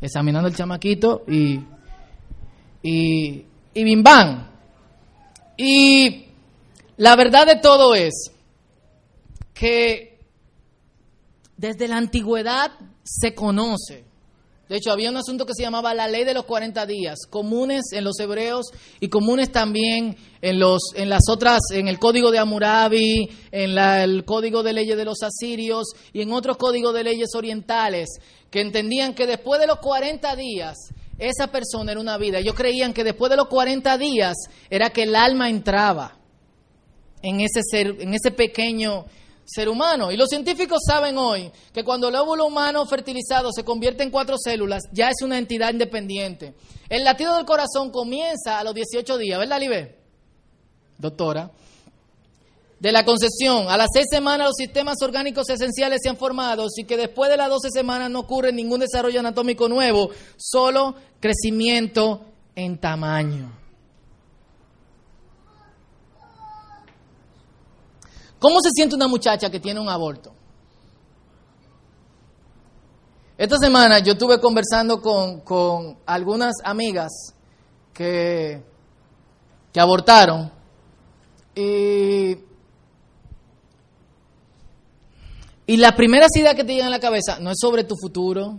Examinando 0.00 0.48
el 0.48 0.54
chamaquito 0.54 1.24
y 1.28 1.60
y, 2.82 3.44
y 3.74 3.84
bim 3.84 4.02
Y 5.56 6.26
la 6.96 7.16
verdad 7.16 7.46
de 7.46 7.56
todo 7.56 7.94
es 7.94 8.32
que 9.52 10.18
desde 11.56 11.88
la 11.88 11.98
antigüedad 11.98 12.72
se 13.02 13.34
conoce. 13.34 14.04
De 14.70 14.76
hecho, 14.76 14.92
había 14.92 15.10
un 15.10 15.16
asunto 15.16 15.46
que 15.46 15.52
se 15.52 15.64
llamaba 15.64 15.94
la 15.94 16.06
ley 16.06 16.22
de 16.22 16.32
los 16.32 16.44
40 16.44 16.86
días, 16.86 17.26
comunes 17.28 17.86
en 17.90 18.04
los 18.04 18.20
hebreos 18.20 18.66
y 19.00 19.08
comunes 19.08 19.50
también 19.50 20.16
en, 20.40 20.60
los, 20.60 20.94
en 20.94 21.08
las 21.08 21.22
otras, 21.28 21.58
en 21.72 21.88
el 21.88 21.98
código 21.98 22.30
de 22.30 22.38
Hammurabi, 22.38 23.28
en 23.50 23.76
el 23.76 24.24
código 24.24 24.62
de 24.62 24.72
leyes 24.72 24.96
de 24.96 25.04
los 25.04 25.24
asirios 25.24 25.88
y 26.12 26.22
en 26.22 26.30
otros 26.30 26.56
códigos 26.56 26.94
de 26.94 27.02
leyes 27.02 27.30
orientales, 27.34 28.10
que 28.48 28.60
entendían 28.60 29.12
que 29.12 29.26
después 29.26 29.60
de 29.60 29.66
los 29.66 29.80
40 29.80 30.36
días 30.36 30.76
esa 31.18 31.48
persona 31.48 31.90
era 31.90 32.00
una 32.00 32.16
vida. 32.16 32.38
Ellos 32.38 32.54
creían 32.54 32.92
que 32.92 33.02
después 33.02 33.28
de 33.28 33.38
los 33.38 33.48
40 33.48 33.98
días 33.98 34.36
era 34.70 34.90
que 34.90 35.02
el 35.02 35.16
alma 35.16 35.50
entraba 35.50 36.16
en 37.22 37.40
ese, 37.40 37.62
ser, 37.68 37.96
en 37.98 38.14
ese 38.14 38.30
pequeño 38.30 39.06
ser 39.50 39.68
humano. 39.68 40.10
Y 40.10 40.16
los 40.16 40.28
científicos 40.28 40.80
saben 40.86 41.18
hoy 41.18 41.50
que 41.72 41.84
cuando 41.84 42.08
el 42.08 42.14
óvulo 42.14 42.46
humano 42.46 42.86
fertilizado 42.86 43.50
se 43.52 43.64
convierte 43.64 44.02
en 44.02 44.10
cuatro 44.10 44.36
células, 44.38 44.82
ya 44.92 45.10
es 45.10 45.22
una 45.22 45.38
entidad 45.38 45.72
independiente. 45.72 46.54
El 46.88 47.04
latido 47.04 47.36
del 47.36 47.44
corazón 47.44 47.90
comienza 47.90 48.58
a 48.58 48.64
los 48.64 48.74
18 48.74 49.18
días, 49.18 49.38
¿verdad, 49.38 49.60
Libe? 49.60 49.98
Doctora 50.98 51.50
de 52.80 52.92
la 52.92 53.04
concesión. 53.04 53.68
A 53.68 53.76
las 53.76 53.88
seis 53.92 54.06
semanas 54.10 54.48
los 54.48 54.56
sistemas 54.56 54.96
orgánicos 55.02 55.48
esenciales 55.50 56.00
se 56.02 56.08
han 56.08 56.16
formado 56.16 56.66
y 56.76 56.84
que 56.84 56.96
después 56.96 57.30
de 57.30 57.36
las 57.36 57.50
doce 57.50 57.68
semanas 57.70 58.10
no 58.10 58.20
ocurre 58.20 58.52
ningún 58.52 58.80
desarrollo 58.80 59.20
anatómico 59.20 59.68
nuevo, 59.68 60.10
solo 60.36 60.94
crecimiento 61.20 62.24
en 62.56 62.78
tamaño. 62.78 63.59
¿Cómo 68.40 68.58
se 68.60 68.70
siente 68.74 68.96
una 68.96 69.06
muchacha 69.06 69.50
que 69.50 69.60
tiene 69.60 69.78
un 69.78 69.88
aborto? 69.88 70.32
Esta 73.38 73.56
semana 73.56 74.00
yo 74.00 74.12
estuve 74.14 74.40
conversando 74.40 75.00
con, 75.00 75.40
con 75.42 75.98
algunas 76.04 76.56
amigas 76.64 77.32
que, 77.94 78.60
que 79.72 79.80
abortaron 79.80 80.50
y 81.54 82.36
Y 85.70 85.76
la 85.76 85.94
primera 85.94 86.26
idea 86.34 86.56
que 86.56 86.64
te 86.64 86.74
llega 86.74 86.88
a 86.88 86.90
la 86.90 86.98
cabeza 86.98 87.38
no 87.38 87.52
es 87.52 87.58
sobre 87.60 87.84
tu 87.84 87.94
futuro, 87.94 88.58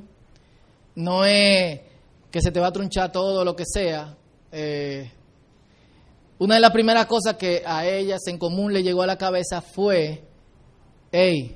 no 0.96 1.26
es 1.26 1.82
que 2.32 2.42
se 2.42 2.52
te 2.52 2.60
va 2.62 2.68
a 2.68 2.72
trunchar 2.72 3.12
todo 3.12 3.44
lo 3.44 3.54
que 3.54 3.66
sea. 3.66 4.16
Eh, 4.50 5.12
una 6.42 6.56
de 6.56 6.62
las 6.62 6.72
primeras 6.72 7.06
cosas 7.06 7.36
que 7.36 7.62
a 7.64 7.86
ellas 7.86 8.26
en 8.26 8.40
común 8.40 8.74
le 8.74 8.82
llegó 8.82 9.04
a 9.04 9.06
la 9.06 9.16
cabeza 9.16 9.62
fue, 9.62 10.24
hey, 11.12 11.56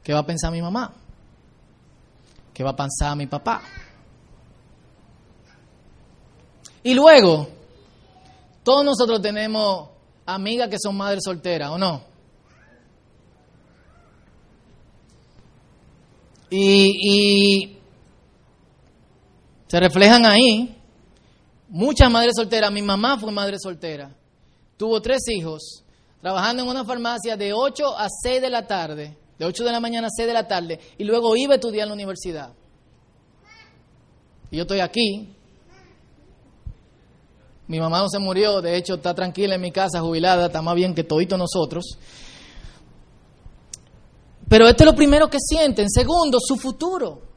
¿qué 0.00 0.12
va 0.12 0.20
a 0.20 0.26
pensar 0.26 0.52
mi 0.52 0.62
mamá? 0.62 0.94
¿Qué 2.54 2.62
va 2.62 2.70
a 2.70 2.76
pensar 2.76 3.16
mi 3.16 3.26
papá? 3.26 3.62
Y 6.84 6.94
luego, 6.94 7.48
todos 8.62 8.84
nosotros 8.84 9.20
tenemos 9.20 9.88
amigas 10.24 10.68
que 10.68 10.78
son 10.80 10.96
madres 10.96 11.24
solteras, 11.24 11.70
¿o 11.70 11.78
no? 11.78 12.04
Y, 16.48 17.76
se 19.66 19.80
reflejan 19.80 20.24
ahí 20.26 20.80
muchas 21.72 22.10
madres 22.10 22.34
solteras. 22.36 22.70
Mi 22.70 22.82
mamá 22.82 23.18
fue 23.18 23.32
madre 23.32 23.56
soltera. 23.58 24.14
Tuvo 24.76 25.00
tres 25.00 25.22
hijos, 25.28 25.82
trabajando 26.20 26.62
en 26.62 26.68
una 26.68 26.84
farmacia 26.84 27.36
de 27.36 27.52
8 27.52 27.98
a 27.98 28.06
6 28.08 28.40
de 28.40 28.50
la 28.50 28.66
tarde, 28.66 29.16
de 29.38 29.44
8 29.44 29.64
de 29.64 29.72
la 29.72 29.80
mañana 29.80 30.06
a 30.06 30.10
6 30.10 30.28
de 30.28 30.34
la 30.34 30.46
tarde, 30.46 30.78
y 30.98 31.04
luego 31.04 31.36
iba 31.36 31.54
a 31.54 31.56
estudiar 31.56 31.84
en 31.84 31.88
la 31.88 31.94
universidad. 31.94 32.52
Y 34.50 34.56
yo 34.56 34.62
estoy 34.62 34.80
aquí. 34.80 35.34
Mi 37.68 37.80
mamá 37.80 38.00
no 38.00 38.08
se 38.08 38.18
murió, 38.18 38.60
de 38.60 38.76
hecho 38.76 38.94
está 38.94 39.14
tranquila 39.14 39.54
en 39.54 39.60
mi 39.60 39.72
casa, 39.72 40.00
jubilada, 40.00 40.46
está 40.46 40.60
más 40.60 40.74
bien 40.74 40.94
que 40.94 41.04
todito 41.04 41.38
nosotros. 41.38 41.96
Pero 44.48 44.68
esto 44.68 44.82
es 44.82 44.90
lo 44.90 44.94
primero 44.94 45.30
que 45.30 45.38
sienten. 45.40 45.88
Segundo, 45.88 46.38
su 46.38 46.56
futuro. 46.56 47.31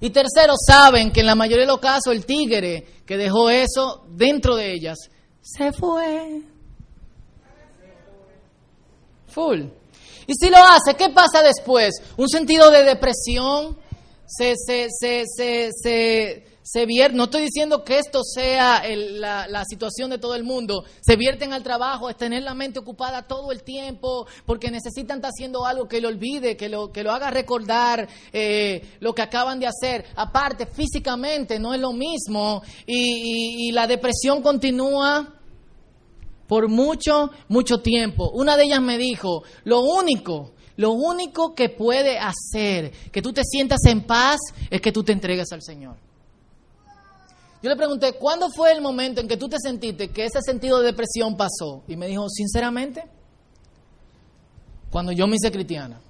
Y 0.00 0.10
tercero, 0.10 0.54
saben 0.56 1.10
que 1.10 1.20
en 1.20 1.26
la 1.26 1.34
mayoría 1.34 1.64
de 1.64 1.72
los 1.72 1.80
casos 1.80 2.12
el 2.12 2.24
tigre 2.24 2.86
que 3.04 3.16
dejó 3.16 3.50
eso 3.50 4.04
dentro 4.08 4.54
de 4.54 4.72
ellas 4.72 4.98
se 5.40 5.72
fue. 5.72 6.42
Full. 9.28 9.60
Y 10.26 10.34
si 10.34 10.50
lo 10.50 10.58
hace, 10.58 10.94
¿qué 10.94 11.08
pasa 11.08 11.42
después? 11.42 11.94
Un 12.16 12.28
sentido 12.28 12.70
de 12.70 12.84
depresión, 12.84 13.78
se, 14.26 14.54
se, 14.56 14.88
se, 14.90 15.24
se, 15.72 16.44
se 16.70 16.86
no 17.14 17.24
estoy 17.24 17.44
diciendo 17.44 17.82
que 17.82 17.98
esto 17.98 18.22
sea 18.22 18.82
la, 18.86 19.64
situación 19.64 20.10
de 20.10 20.18
todo 20.18 20.34
el 20.34 20.44
mundo, 20.44 20.84
se 21.00 21.16
vierten 21.16 21.54
al 21.54 21.62
trabajo, 21.62 22.10
es 22.10 22.16
tener 22.18 22.42
la 22.42 22.52
mente 22.52 22.78
ocupada 22.78 23.22
todo 23.22 23.52
el 23.52 23.62
tiempo, 23.62 24.26
porque 24.44 24.70
necesitan 24.70 25.16
estar 25.16 25.30
haciendo 25.30 25.64
algo 25.64 25.88
que 25.88 26.02
lo 26.02 26.08
olvide, 26.08 26.58
que 26.58 26.68
lo, 26.68 26.92
que 26.92 27.02
lo 27.02 27.12
haga 27.12 27.30
recordar 27.30 28.06
eh, 28.34 28.96
lo 29.00 29.14
que 29.14 29.22
acaban 29.22 29.58
de 29.58 29.66
hacer. 29.66 30.04
Aparte, 30.14 30.66
físicamente 30.66 31.58
no 31.58 31.72
es 31.72 31.80
lo 31.80 31.94
mismo 31.94 32.60
y, 32.86 33.68
y 33.68 33.72
la 33.72 33.86
depresión 33.86 34.42
continúa 34.42 35.26
por 36.46 36.68
mucho, 36.68 37.30
mucho 37.48 37.78
tiempo. 37.80 38.30
Una 38.34 38.58
de 38.58 38.64
ellas 38.64 38.82
me 38.82 38.98
dijo, 38.98 39.42
lo 39.64 39.80
único 39.80 40.52
lo 40.76 40.92
único 40.92 41.56
que 41.56 41.70
puede 41.70 42.20
hacer 42.20 42.92
que 43.10 43.20
tú 43.20 43.32
te 43.32 43.42
sientas 43.42 43.80
en 43.86 44.02
paz 44.02 44.38
es 44.70 44.80
que 44.80 44.92
tú 44.92 45.02
te 45.02 45.10
entregues 45.10 45.50
al 45.50 45.60
Señor. 45.60 46.07
Yo 47.62 47.70
le 47.70 47.76
pregunté, 47.76 48.12
¿cuándo 48.12 48.48
fue 48.54 48.72
el 48.72 48.80
momento 48.80 49.20
en 49.20 49.28
que 49.28 49.36
tú 49.36 49.48
te 49.48 49.56
sentiste 49.58 50.10
que 50.10 50.24
ese 50.24 50.40
sentido 50.42 50.78
de 50.78 50.86
depresión 50.86 51.36
pasó? 51.36 51.82
Y 51.88 51.96
me 51.96 52.06
dijo, 52.06 52.28
sinceramente, 52.28 53.04
cuando 54.90 55.12
yo 55.12 55.26
me 55.26 55.36
hice 55.36 55.50
cristiana. 55.50 56.00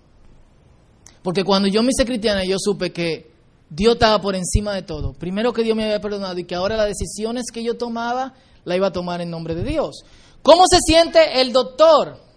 Porque 1.22 1.44
cuando 1.44 1.68
yo 1.68 1.82
me 1.82 1.90
hice 1.90 2.04
cristiana, 2.04 2.44
yo 2.44 2.56
supe 2.58 2.92
que 2.92 3.30
Dios 3.70 3.94
estaba 3.94 4.20
por 4.20 4.34
encima 4.34 4.74
de 4.74 4.82
todo. 4.82 5.14
Primero 5.14 5.52
que 5.52 5.62
Dios 5.62 5.76
me 5.76 5.84
había 5.84 6.00
perdonado 6.00 6.38
y 6.38 6.44
que 6.44 6.54
ahora 6.54 6.76
las 6.76 6.86
decisiones 6.86 7.46
que 7.52 7.62
yo 7.62 7.76
tomaba, 7.76 8.34
la 8.64 8.76
iba 8.76 8.88
a 8.88 8.92
tomar 8.92 9.20
en 9.20 9.30
nombre 9.30 9.54
de 9.54 9.64
Dios. 9.64 10.02
¿Cómo 10.42 10.64
se 10.70 10.78
siente 10.80 11.40
el 11.40 11.52
doctor? 11.52 12.28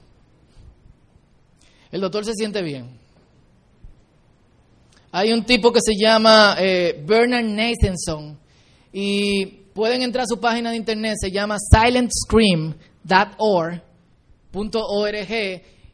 el 1.91 2.01
doctor 2.01 2.25
se 2.25 2.33
siente 2.33 2.61
bien. 2.61 2.99
Hay 5.11 5.33
un 5.33 5.43
tipo 5.43 5.73
que 5.73 5.81
se 5.81 5.93
llama 5.99 6.55
eh, 6.57 7.03
Bernard 7.05 7.43
Nathanson 7.43 8.40
y 8.91 9.45
pueden 9.73 10.01
entrar 10.01 10.23
a 10.23 10.27
su 10.27 10.39
página 10.39 10.71
de 10.71 10.77
internet, 10.77 11.15
se 11.19 11.31
llama 11.31 11.57
silentscream.org 11.59 13.81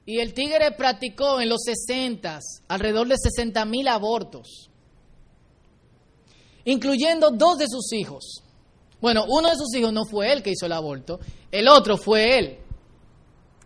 y 0.06 0.20
el 0.20 0.34
tigre 0.34 0.72
practicó 0.72 1.42
en 1.42 1.50
los 1.50 1.62
60 1.64 2.40
alrededor 2.70 3.08
de 3.08 3.16
60 3.18 3.66
mil 3.66 3.88
abortos, 3.88 4.70
incluyendo 6.66 7.32
dos 7.32 7.58
de 7.58 7.66
sus 7.68 7.92
hijos. 7.94 8.44
Bueno, 9.00 9.26
uno 9.28 9.50
de 9.50 9.56
sus 9.56 9.74
hijos 9.76 9.94
no 9.94 10.06
fue 10.06 10.32
él 10.32 10.42
que 10.42 10.52
hizo 10.52 10.66
el 10.66 10.72
aborto, 10.72 11.20
el 11.52 11.68
otro 11.68 11.98
fue 11.98 12.40
él. 12.40 12.58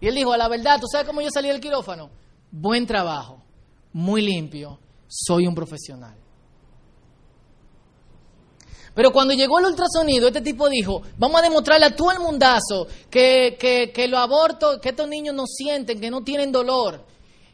Y 0.02 0.08
él 0.08 0.16
dijo, 0.16 0.34
a 0.34 0.38
la 0.38 0.48
verdad, 0.48 0.80
¿tú 0.80 0.88
sabes 0.92 1.08
cómo 1.08 1.22
yo 1.22 1.30
salí 1.32 1.48
del 1.48 1.62
quirófano? 1.62 2.10
Buen 2.52 2.88
trabajo, 2.88 3.42
muy 3.94 4.22
limpio, 4.22 4.80
soy 5.08 5.46
un 5.46 5.54
profesional. 5.54 6.16
Pero 8.94 9.12
cuando 9.12 9.34
llegó 9.34 9.60
el 9.60 9.66
ultrasonido, 9.66 10.28
este 10.28 10.42
tipo 10.42 10.68
dijo, 10.70 11.02
vamos 11.18 11.40
a 11.40 11.44
demostrarle 11.44 11.86
a 11.86 11.96
todo 11.96 12.12
el 12.12 12.20
mundazo 12.20 12.88
que, 13.10 13.56
que, 13.60 13.92
que 13.94 14.08
los 14.08 14.20
abortos, 14.20 14.80
que 14.80 14.90
estos 14.90 15.08
niños 15.08 15.34
no 15.34 15.46
sienten, 15.48 16.00
que 16.00 16.12
no 16.12 16.24
tienen 16.24 16.52
dolor. 16.52 17.06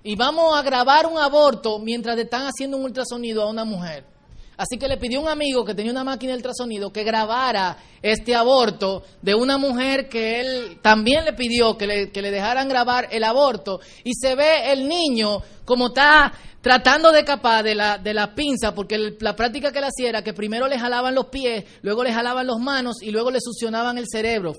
Y 0.04 0.16
vamos 0.16 0.58
a 0.58 0.62
grabar 0.64 1.06
un 1.06 1.18
aborto 1.18 1.80
mientras 1.80 2.18
están 2.18 2.48
haciendo 2.48 2.78
un 2.78 2.86
ultrasonido 2.86 3.44
a 3.44 3.50
una 3.50 3.66
mujer. 3.66 4.17
Así 4.58 4.80
que 4.80 4.88
le 4.88 4.98
pidió 4.98 5.20
a 5.20 5.24
un 5.24 5.30
amigo 5.30 5.64
que 5.64 5.76
tenía 5.76 5.92
una 5.92 6.04
máquina 6.04 6.32
de 6.32 6.38
ultrasonido 6.38 6.92
que 6.92 7.04
grabara 7.04 7.78
este 8.02 8.36
aborto 8.36 9.04
de 9.22 9.36
una 9.36 9.60
mujer 9.60 10.10
que 10.10 10.40
él 10.40 10.80
también 10.82 11.26
le 11.26 11.34
pidió 11.34 11.78
que 11.78 11.86
le, 11.86 12.12
que 12.12 12.24
le 12.24 12.32
dejaran 12.32 12.68
grabar 12.68 13.08
el 13.12 13.24
aborto. 13.24 13.80
Y 14.04 14.14
se 14.16 14.34
ve 14.36 14.72
el 14.72 14.88
niño 14.88 15.44
como 15.64 15.88
está 15.88 16.34
tratando 16.60 17.12
de 17.12 17.20
escapar 17.20 17.64
de 17.64 17.76
la, 17.76 18.00
de 18.00 18.14
la 18.16 18.34
pinza, 18.34 18.74
porque 18.74 19.16
la 19.20 19.36
práctica 19.36 19.72
que 19.72 19.80
le 19.80 19.88
hacía 19.88 20.10
era 20.10 20.24
que 20.24 20.34
primero 20.34 20.68
le 20.68 20.80
jalaban 20.80 21.14
los 21.14 21.28
pies, 21.28 21.64
luego 21.84 22.04
le 22.04 22.12
jalaban 22.12 22.48
las 22.48 22.58
manos 22.58 22.96
y 23.02 23.12
luego 23.12 23.30
le 23.30 23.40
succionaban 23.40 23.98
el 23.98 24.06
cerebro. 24.12 24.54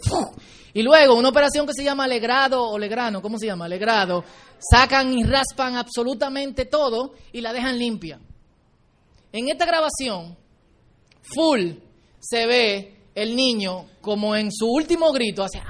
Y 0.74 0.82
luego 0.82 1.14
una 1.14 1.30
operación 1.30 1.66
que 1.66 1.72
se 1.72 1.82
llama 1.82 2.06
legrado 2.06 2.62
o 2.62 2.78
legrano, 2.78 3.20
¿cómo 3.20 3.38
se 3.38 3.46
llama? 3.46 3.66
Legrado, 3.66 4.22
sacan 4.58 5.12
y 5.12 5.24
raspan 5.24 5.76
absolutamente 5.76 6.66
todo 6.66 7.14
y 7.32 7.40
la 7.40 7.52
dejan 7.52 7.78
limpia. 7.78 8.20
En 9.32 9.48
esta 9.48 9.66
grabación, 9.66 10.36
full, 11.22 11.72
se 12.18 12.46
ve 12.46 12.96
el 13.14 13.36
niño 13.36 13.86
como 14.00 14.34
en 14.36 14.50
su 14.52 14.66
último 14.66 15.12
grito 15.12 15.42
hace... 15.42 15.62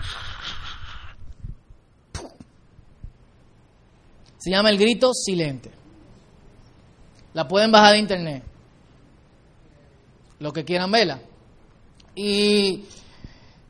Se 4.38 4.51
llama 4.51 4.71
el 4.71 4.79
grito 4.79 5.12
silente. 5.12 5.71
La 7.35 7.49
pueden 7.49 7.73
bajar 7.73 7.92
de 7.92 7.99
internet. 7.99 8.44
Lo 10.38 10.53
que 10.53 10.64
quieran 10.64 10.90
verla. 10.90 11.21
Y 12.14 12.85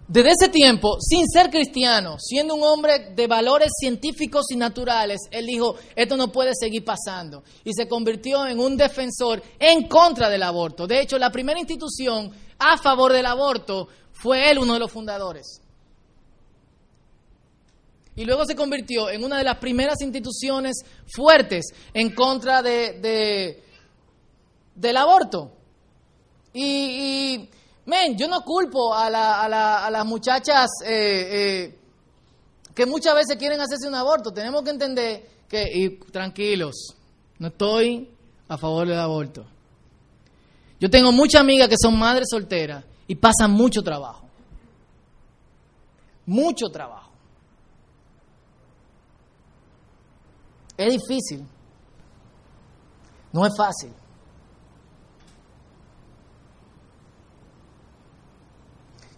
desde 0.08 0.30
ese 0.30 0.48
tiempo, 0.48 0.96
sin 1.00 1.26
ser 1.28 1.50
cristiano, 1.50 2.16
siendo 2.18 2.54
un 2.54 2.62
hombre 2.62 3.10
de 3.14 3.26
valores 3.26 3.70
científicos 3.78 4.46
y 4.50 4.56
naturales, 4.56 5.20
él 5.30 5.44
dijo, 5.44 5.76
esto 5.94 6.16
no 6.16 6.32
puede 6.32 6.52
seguir 6.58 6.82
pasando. 6.82 7.44
Y 7.62 7.74
se 7.74 7.86
convirtió 7.86 8.46
en 8.46 8.58
un 8.58 8.78
defensor 8.78 9.42
en 9.58 9.86
contra 9.86 10.30
del 10.30 10.42
aborto. 10.44 10.86
De 10.86 11.02
hecho, 11.02 11.18
la 11.18 11.30
primera 11.30 11.60
institución 11.60 12.32
a 12.58 12.78
favor 12.78 13.12
del 13.12 13.26
aborto 13.26 13.88
fue 14.12 14.50
él 14.50 14.58
uno 14.58 14.72
de 14.72 14.78
los 14.78 14.90
fundadores. 14.90 15.60
Y 18.16 18.24
luego 18.24 18.46
se 18.46 18.56
convirtió 18.56 19.10
en 19.10 19.22
una 19.22 19.36
de 19.36 19.44
las 19.44 19.58
primeras 19.58 20.00
instituciones 20.00 20.78
fuertes 21.06 21.66
en 21.92 22.14
contra 22.14 22.62
de, 22.62 23.62
del 24.74 24.96
aborto. 24.96 25.52
Y, 26.54 26.64
y 26.64 27.50
Men, 27.88 28.18
yo 28.18 28.28
no 28.28 28.42
culpo 28.42 28.92
a, 28.92 29.08
las 29.08 30.04
muchachas 30.04 30.68
eh, 30.84 31.70
eh, 31.70 31.78
que 32.74 32.84
muchas 32.84 33.14
veces 33.14 33.36
quieren 33.38 33.58
hacerse 33.62 33.88
un 33.88 33.94
aborto. 33.94 34.30
Tenemos 34.30 34.62
que 34.62 34.70
entender 34.70 35.26
que, 35.48 35.64
y 35.72 35.96
tranquilos, 36.10 36.94
no 37.38 37.48
estoy 37.48 38.10
a 38.46 38.58
favor 38.58 38.86
del 38.86 38.98
aborto. 38.98 39.46
Yo 40.78 40.90
tengo 40.90 41.12
muchas 41.12 41.40
amigas 41.40 41.66
que 41.66 41.76
son 41.80 41.98
madres 41.98 42.28
solteras 42.30 42.84
y 43.06 43.14
pasan 43.14 43.52
mucho 43.52 43.80
trabajo. 43.80 44.26
Mucho 46.26 46.68
trabajo. 46.68 47.10
Es 50.76 50.92
difícil. 50.92 51.42
No 53.32 53.46
es 53.46 53.52
fácil. 53.56 53.94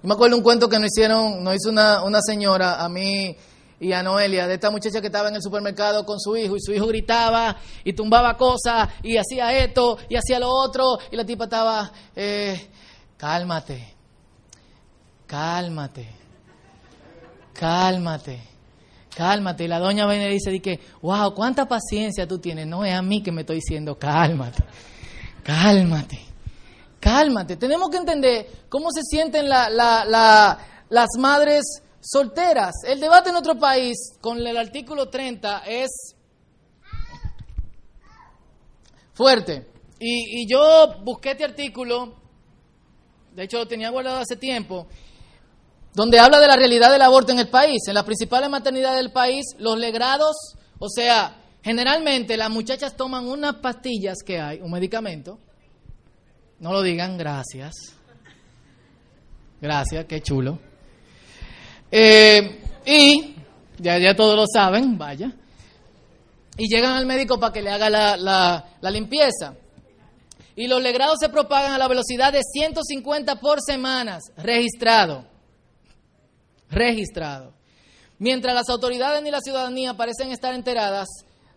Yo 0.03 0.09
me 0.09 0.15
acuerdo 0.15 0.37
un 0.37 0.43
cuento 0.43 0.69
que 0.69 0.79
nos 0.79 0.87
hicieron, 0.87 1.45
nos 1.45 1.57
hizo 1.57 1.69
una, 1.69 2.03
una 2.03 2.21
señora 2.23 2.83
a 2.83 2.89
mí 2.89 3.37
y 3.81 3.93
a 3.93 4.03
Noelia, 4.03 4.47
de 4.47 4.55
esta 4.55 4.71
muchacha 4.71 5.01
que 5.01 5.09
estaba 5.09 5.29
en 5.29 5.35
el 5.35 5.43
supermercado 5.43 6.07
con 6.07 6.19
su 6.19 6.37
hijo 6.37 6.57
y 6.57 6.61
su 6.61 6.73
hijo 6.73 6.87
gritaba 6.87 7.57
y 7.85 7.93
tumbaba 7.93 8.37
cosas 8.37 8.89
y 9.03 9.19
hacía 9.19 9.57
esto 9.59 9.99
y 10.09 10.17
hacía 10.17 10.39
lo 10.39 10.49
otro 10.49 10.99
y 11.11 11.17
la 11.17 11.25
tipa 11.25 11.45
estaba, 11.45 11.93
eh, 12.17 12.69
cálmate, 13.19 13.95
cálmate, 15.27 16.09
cálmate, 17.53 18.41
cálmate. 19.15 19.65
Y 19.65 19.69
la 19.69 19.79
doña 19.79 20.07
viene 20.07 20.31
y 20.31 20.35
dice, 20.35 20.61
que, 20.61 20.81
wow, 21.03 21.35
cuánta 21.35 21.69
paciencia 21.69 22.27
tú 22.27 22.39
tienes. 22.39 22.67
No 22.67 22.87
es 22.87 22.95
a 22.95 23.03
mí 23.03 23.23
que 23.23 23.33
me 23.33 23.43
estoy 23.43 23.57
diciendo, 23.57 23.99
cálmate, 23.99 24.63
cálmate. 25.43 26.30
Cálmate, 27.11 27.57
tenemos 27.57 27.91
que 27.91 27.97
entender 27.97 28.47
cómo 28.69 28.93
se 28.93 29.03
sienten 29.03 29.49
las 29.49 31.09
madres 31.19 31.83
solteras. 32.01 32.73
El 32.87 33.01
debate 33.01 33.31
en 33.31 33.37
otro 33.37 33.59
país 33.59 33.97
con 34.21 34.39
el 34.39 34.57
artículo 34.57 35.09
30 35.09 35.65
es 35.67 36.15
fuerte. 39.13 39.67
Y, 39.99 40.49
yo 40.49 41.03
busqué 41.03 41.33
este 41.33 41.45
artículo, 41.45 42.15
de 43.35 43.43
hecho 43.43 43.59
lo 43.59 43.67
tenía 43.67 43.91
guardado 43.91 44.21
hace 44.21 44.37
tiempo, 44.37 44.87
donde 45.93 46.21
habla 46.21 46.39
de 46.39 46.47
la 46.47 46.55
realidad 46.55 46.93
del 46.93 47.03
aborto 47.03 47.33
en 47.33 47.41
el 47.41 47.49
país. 47.49 47.89
En 47.89 47.95
las 47.95 48.05
principales 48.05 48.49
maternidades 48.49 48.99
del 48.99 49.11
país, 49.11 49.47
los 49.59 49.77
legrados, 49.77 50.37
o 50.79 50.89
sea, 50.89 51.43
generalmente 51.61 52.37
las 52.37 52.51
muchachas 52.51 52.97
toman 52.97 53.27
unas 53.27 53.57
pastillas 53.57 54.19
que 54.25 54.39
hay, 54.39 54.61
un 54.61 54.71
medicamento, 54.71 55.41
no 56.61 56.73
lo 56.73 56.83
digan, 56.83 57.17
gracias. 57.19 57.75
Gracias, 59.61 60.05
qué 60.07 60.21
chulo. 60.21 60.59
Eh, 61.91 62.61
y 62.87 63.35
ya, 63.79 63.99
ya 63.99 64.15
todos 64.15 64.37
lo 64.37 64.45
saben, 64.47 64.97
vaya. 64.97 65.33
Y 66.57 66.69
llegan 66.69 66.93
al 66.93 67.07
médico 67.07 67.41
para 67.41 67.53
que 67.53 67.63
le 67.63 67.71
haga 67.71 67.91
la, 67.91 68.65
la 68.81 68.91
limpieza. 68.91 69.55
Y 70.55 70.69
los 70.69 70.83
legrados 70.83 71.17
se 71.19 71.31
propagan 71.31 71.73
a 71.73 71.79
la 71.79 71.89
velocidad 71.89 72.33
de 72.33 72.43
150 72.43 73.37
por 73.41 73.59
semanas, 73.67 74.23
registrado. 74.37 75.25
Registrado. 76.69 77.55
Mientras 78.19 78.55
las 78.55 78.69
autoridades 78.69 79.23
ni 79.23 79.31
la 79.31 79.41
ciudadanía 79.41 79.95
parecen 79.95 80.31
estar 80.31 80.55
enteradas 80.55 81.09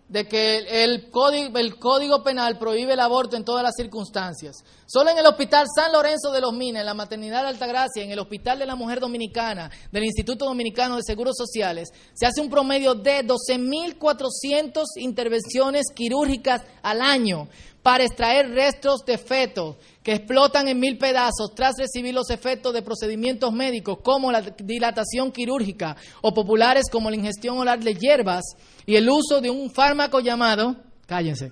de 0.09 0.27
que 0.27 0.83
el 0.83 1.09
código, 1.09 1.57
el 1.57 1.77
código 1.77 2.23
penal 2.23 2.59
prohíbe 2.59 2.93
el 2.93 2.99
aborto 2.99 3.35
en 3.35 3.45
todas 3.45 3.63
las 3.63 3.73
circunstancias. 3.75 4.63
Solo 4.85 5.09
en 5.09 5.17
el 5.17 5.25
Hospital 5.25 5.65
San 5.73 5.91
Lorenzo 5.91 6.31
de 6.31 6.41
los 6.41 6.53
Minas, 6.53 6.81
en 6.81 6.85
la 6.85 6.93
Maternidad 6.93 7.41
de 7.41 7.49
Altagracia, 7.49 8.03
en 8.03 8.11
el 8.11 8.19
Hospital 8.19 8.59
de 8.59 8.65
la 8.65 8.75
Mujer 8.75 8.99
Dominicana, 8.99 9.71
del 9.91 10.03
Instituto 10.03 10.45
Dominicano 10.45 10.97
de 10.97 11.03
Seguros 11.03 11.35
Sociales, 11.35 11.89
se 12.13 12.25
hace 12.25 12.41
un 12.41 12.49
promedio 12.49 12.93
de 12.93 13.25
12.400 13.25 14.83
intervenciones 14.97 15.85
quirúrgicas 15.95 16.61
al 16.83 17.01
año 17.01 17.47
para 17.83 18.05
extraer 18.05 18.49
restos 18.49 19.05
de 19.05 19.17
fetos 19.17 19.75
que 20.01 20.13
explotan 20.13 20.67
en 20.69 20.79
mil 20.79 20.97
pedazos 20.97 21.53
tras 21.53 21.75
recibir 21.77 22.13
los 22.13 22.29
efectos 22.29 22.73
de 22.73 22.81
procedimientos 22.81 23.51
médicos 23.51 23.99
como 24.01 24.31
la 24.31 24.41
dilatación 24.41 25.31
quirúrgica 25.31 25.97
o 26.21 26.33
populares 26.33 26.85
como 26.89 27.09
la 27.09 27.17
ingestión 27.17 27.57
oral 27.57 27.83
de 27.83 27.93
hierbas 27.93 28.43
y 28.85 28.95
el 28.95 29.09
uso 29.09 29.41
de 29.41 29.49
un 29.49 29.69
fármaco 29.69 30.21
llamado, 30.21 30.77
cállense, 31.05 31.51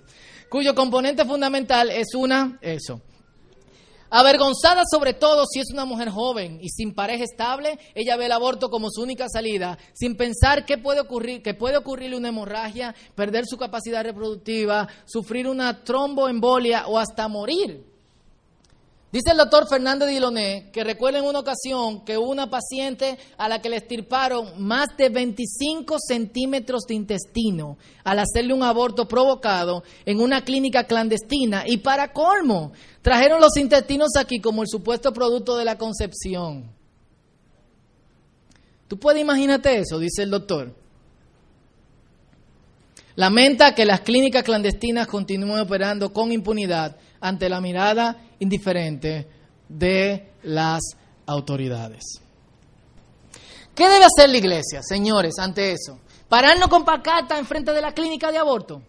cuyo 0.49 0.73
componente 0.73 1.25
fundamental 1.25 1.91
es 1.91 2.15
una, 2.15 2.57
eso, 2.61 3.01
Avergonzada 4.13 4.83
sobre 4.91 5.13
todo 5.13 5.45
si 5.45 5.61
es 5.61 5.71
una 5.71 5.85
mujer 5.85 6.09
joven 6.09 6.59
y 6.61 6.67
sin 6.67 6.93
pareja 6.93 7.23
estable, 7.23 7.79
ella 7.95 8.17
ve 8.17 8.25
el 8.25 8.33
aborto 8.33 8.69
como 8.69 8.89
su 8.91 9.01
única 9.01 9.27
salida, 9.29 9.77
sin 9.93 10.17
pensar 10.17 10.65
qué 10.65 10.77
puede 10.77 10.99
ocurrir, 10.99 11.41
que 11.41 11.53
puede 11.53 11.77
ocurrirle 11.77 12.17
una 12.17 12.27
hemorragia, 12.27 12.93
perder 13.15 13.45
su 13.45 13.57
capacidad 13.57 14.03
reproductiva, 14.03 14.89
sufrir 15.05 15.47
una 15.47 15.85
tromboembolia 15.85 16.87
o 16.87 16.99
hasta 16.99 17.29
morir. 17.29 17.90
Dice 19.11 19.31
el 19.31 19.37
doctor 19.37 19.67
Fernando 19.67 20.05
Diloné 20.05 20.69
que 20.71 20.85
recuerda 20.85 21.19
en 21.19 21.25
una 21.25 21.39
ocasión 21.39 22.05
que 22.05 22.17
una 22.17 22.49
paciente 22.49 23.17
a 23.37 23.49
la 23.49 23.61
que 23.61 23.69
le 23.69 23.75
estirparon 23.75 24.63
más 24.65 24.87
de 24.97 25.09
25 25.09 25.97
centímetros 25.99 26.83
de 26.87 26.95
intestino 26.95 27.77
al 28.05 28.19
hacerle 28.19 28.53
un 28.53 28.63
aborto 28.63 29.09
provocado 29.09 29.83
en 30.05 30.21
una 30.21 30.45
clínica 30.45 30.85
clandestina 30.85 31.65
y 31.67 31.77
para 31.77 32.13
colmo 32.13 32.71
trajeron 33.01 33.41
los 33.41 33.57
intestinos 33.57 34.15
aquí 34.17 34.39
como 34.39 34.61
el 34.61 34.69
supuesto 34.69 35.11
producto 35.11 35.57
de 35.57 35.65
la 35.65 35.77
concepción. 35.77 36.71
¿Tú 38.87 38.97
puedes 38.97 39.21
imaginarte 39.21 39.77
eso? 39.77 39.99
Dice 39.99 40.23
el 40.23 40.29
doctor. 40.29 40.73
Lamenta 43.15 43.75
que 43.75 43.85
las 43.85 44.01
clínicas 44.01 44.43
clandestinas 44.43 45.07
continúen 45.07 45.59
operando 45.59 46.13
con 46.13 46.31
impunidad 46.31 46.95
ante 47.21 47.47
la 47.47 47.61
mirada 47.61 48.17
indiferente 48.39 49.27
de 49.69 50.33
las 50.43 50.81
autoridades. 51.25 52.03
¿Qué 53.73 53.87
debe 53.87 54.05
hacer 54.05 54.29
la 54.29 54.37
iglesia, 54.37 54.81
señores, 54.83 55.35
ante 55.39 55.71
eso? 55.71 55.99
¿Pararnos 56.27 56.67
con 56.67 56.83
en 56.83 57.37
enfrente 57.37 57.71
de 57.71 57.81
la 57.81 57.93
clínica 57.93 58.31
de 58.31 58.37
aborto? 58.37 58.81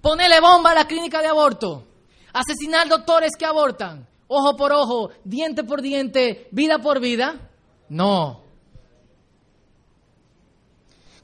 ¿Ponerle 0.00 0.40
bomba 0.40 0.72
a 0.72 0.74
la 0.74 0.86
clínica 0.86 1.20
de 1.20 1.28
aborto? 1.28 1.84
¿Asesinar 2.32 2.88
doctores 2.88 3.32
que 3.38 3.44
abortan? 3.44 4.06
¿Ojo 4.28 4.56
por 4.56 4.72
ojo, 4.72 5.10
diente 5.24 5.64
por 5.64 5.82
diente, 5.82 6.48
vida 6.50 6.78
por 6.78 7.00
vida? 7.00 7.50
No. 7.88 8.42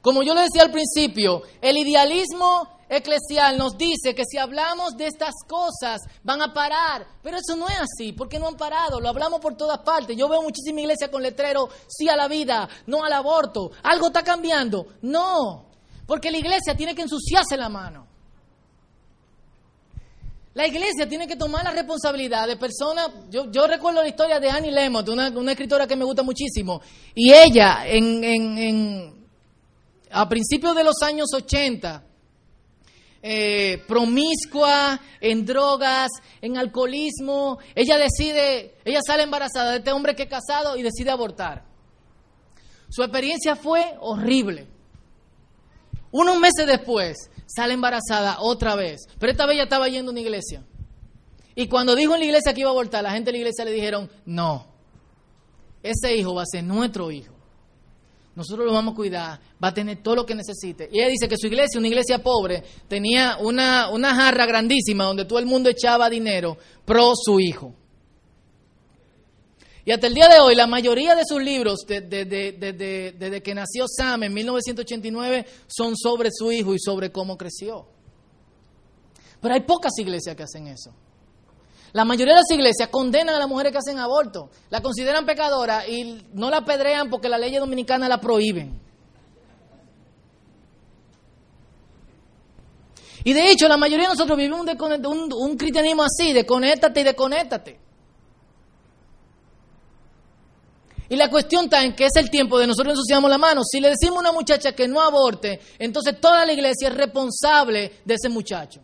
Como 0.01 0.23
yo 0.23 0.33
le 0.33 0.41
decía 0.41 0.63
al 0.63 0.71
principio, 0.71 1.41
el 1.61 1.77
idealismo 1.77 2.76
eclesial 2.89 3.57
nos 3.57 3.77
dice 3.77 4.15
que 4.15 4.23
si 4.25 4.37
hablamos 4.37 4.95
de 4.95 5.07
estas 5.07 5.33
cosas 5.47 6.01
van 6.23 6.41
a 6.41 6.53
parar, 6.53 7.05
pero 7.21 7.37
eso 7.37 7.55
no 7.55 7.67
es 7.67 7.79
así, 7.79 8.13
porque 8.13 8.39
no 8.39 8.47
han 8.47 8.57
parado, 8.57 8.99
lo 8.99 9.09
hablamos 9.09 9.39
por 9.39 9.55
todas 9.55 9.79
partes. 9.79 10.15
Yo 10.15 10.29
veo 10.29 10.41
muchísima 10.41 10.81
iglesia 10.81 11.11
con 11.11 11.21
letrero, 11.21 11.69
sí 11.87 12.07
a 12.09 12.15
la 12.15 12.27
vida, 12.27 12.67
no 12.85 13.03
al 13.03 13.13
aborto. 13.13 13.71
¿Algo 13.83 14.07
está 14.07 14.23
cambiando? 14.23 14.87
No, 15.01 15.65
porque 16.05 16.31
la 16.31 16.37
iglesia 16.37 16.75
tiene 16.75 16.95
que 16.95 17.01
ensuciarse 17.01 17.57
la 17.57 17.69
mano. 17.69 18.07
La 20.57 20.65
iglesia 20.65 21.07
tiene 21.07 21.27
que 21.27 21.35
tomar 21.35 21.63
la 21.63 21.69
responsabilidad 21.69 22.47
de 22.47 22.57
personas. 22.57 23.11
Yo, 23.29 23.67
recuerdo 23.67 24.01
la 24.01 24.07
historia 24.09 24.39
de 24.39 24.49
Annie 24.49 24.71
Lemont, 24.71 25.07
una, 25.07 25.51
escritora 25.51 25.85
que 25.85 25.95
me 25.95 26.03
gusta 26.03 26.23
muchísimo. 26.23 26.81
Y 27.13 27.31
ella, 27.31 27.85
en, 27.85 29.13
a 30.09 30.27
principios 30.27 30.75
de 30.75 30.83
los 30.83 30.95
años 31.03 31.27
80, 31.31 32.03
eh, 33.21 33.83
promiscua, 33.87 34.99
en 35.19 35.45
drogas, 35.45 36.09
en 36.41 36.57
alcoholismo. 36.57 37.59
Ella 37.75 37.97
decide, 37.97 38.75
ella 38.85 38.99
sale 39.05 39.23
embarazada 39.23 39.71
de 39.71 39.77
este 39.77 39.91
hombre 39.91 40.15
que 40.15 40.23
es 40.23 40.29
casado 40.29 40.77
y 40.77 40.83
decide 40.83 41.11
abortar. 41.11 41.65
Su 42.89 43.03
experiencia 43.03 43.55
fue 43.55 43.95
horrible. 43.99 44.67
Unos 46.11 46.39
meses 46.39 46.65
después 46.65 47.17
sale 47.45 47.73
embarazada 47.73 48.37
otra 48.39 48.75
vez, 48.75 49.01
pero 49.19 49.31
esta 49.31 49.45
vez 49.45 49.57
ya 49.57 49.63
estaba 49.63 49.87
yendo 49.87 50.11
a 50.11 50.13
una 50.13 50.21
iglesia. 50.21 50.63
Y 51.53 51.67
cuando 51.67 51.95
dijo 51.95 52.13
en 52.13 52.19
la 52.19 52.25
iglesia 52.25 52.53
que 52.53 52.61
iba 52.61 52.69
a 52.69 52.73
abortar, 52.73 53.03
la 53.03 53.11
gente 53.11 53.27
de 53.27 53.33
la 53.33 53.37
iglesia 53.39 53.65
le 53.65 53.71
dijeron, 53.71 54.09
no, 54.25 54.67
ese 55.83 56.15
hijo 56.15 56.35
va 56.35 56.43
a 56.43 56.45
ser 56.45 56.63
nuestro 56.63 57.11
hijo 57.11 57.36
nosotros 58.37 58.67
lo 58.67 58.73
vamos 58.73 58.93
a 58.93 58.95
cuidar, 58.95 59.39
va 59.61 59.69
a 59.69 59.73
tener 59.73 60.03
todo 60.03 60.17
lo 60.17 60.23
que 60.23 60.35
necesite. 60.35 60.87
Y 60.91 60.99
ella 60.99 61.09
dice 61.09 61.27
que 61.27 61.37
su 61.37 61.47
iglesia, 61.47 61.79
una 61.79 61.87
iglesia 61.87 62.21
pobre, 62.21 62.63
tenía 62.87 63.37
una, 63.41 63.89
una 63.89 64.13
jarra 64.13 64.45
grandísima 64.45 65.05
donde 65.05 65.25
todo 65.25 65.39
el 65.39 65.47
mundo 65.47 65.71
echaba 65.71 66.07
dinero 66.07 66.55
pro 66.85 67.13
su 67.15 67.39
hijo. 67.39 67.73
Y 69.83 69.91
hasta 69.91 70.05
el 70.05 70.13
día 70.13 70.27
de 70.27 70.39
hoy, 70.39 70.53
la 70.53 70.67
mayoría 70.67 71.15
de 71.15 71.23
sus 71.25 71.41
libros, 71.41 71.79
desde 71.87 73.41
que 73.41 73.55
nació 73.55 73.85
Sam 73.87 74.21
en 74.21 74.33
1989, 74.35 75.45
son 75.65 75.97
sobre 75.97 76.29
su 76.31 76.51
hijo 76.51 76.75
y 76.75 76.79
sobre 76.79 77.11
cómo 77.11 77.39
creció. 77.39 77.87
Pero 79.41 79.55
hay 79.55 79.61
pocas 79.61 79.93
iglesias 79.97 80.35
que 80.35 80.43
hacen 80.43 80.67
eso. 80.67 80.93
La 81.97 82.05
mayoría 82.05 82.35
de 82.35 82.41
las 82.41 82.51
iglesias 82.51 82.89
condenan 82.89 83.33
a 83.33 83.39
las 83.39 83.47
mujeres 83.47 83.71
que 83.71 83.79
hacen 83.79 83.97
aborto, 83.97 84.51
la 84.69 84.81
consideran 84.81 85.25
pecadora 85.25 85.87
y 85.87 86.27
no 86.33 86.51
la 86.51 86.63
pedrean 86.63 87.09
porque 87.09 87.27
la 87.27 87.39
ley 87.39 87.55
dominicana 87.55 88.07
la 88.07 88.21
prohíben. 88.21 88.79
Y 93.23 93.33
de 93.33 93.49
hecho, 93.49 93.67
la 93.67 93.77
mayoría 93.77 94.05
de 94.05 94.13
nosotros 94.13 94.37
vivimos 94.37 94.59
un, 94.59 95.57
cristianismo 95.57 96.03
así, 96.03 96.33
de 96.33 96.45
conéctate 96.45 97.01
y 97.01 97.03
de 97.03 97.79
Y 101.09 101.15
la 101.15 101.31
cuestión 101.31 101.63
está 101.63 101.83
en 101.83 101.95
que 101.95 102.05
es 102.05 102.15
el 102.15 102.29
tiempo 102.29 102.59
de 102.59 102.67
nosotros 102.67 102.93
ensuciamos 102.93 103.27
la 103.27 103.39
mano. 103.39 103.63
Si 103.63 103.79
le 103.79 103.89
decimos 103.89 104.17
a 104.17 104.19
una 104.19 104.31
muchacha 104.33 104.73
que 104.73 104.87
no 104.87 105.01
aborte, 105.01 105.59
entonces 105.79 106.21
toda 106.21 106.45
la 106.45 106.53
iglesia 106.53 106.89
es 106.89 106.93
responsable 106.93 108.01
de 108.05 108.13
ese 108.13 108.29
muchacho. 108.29 108.81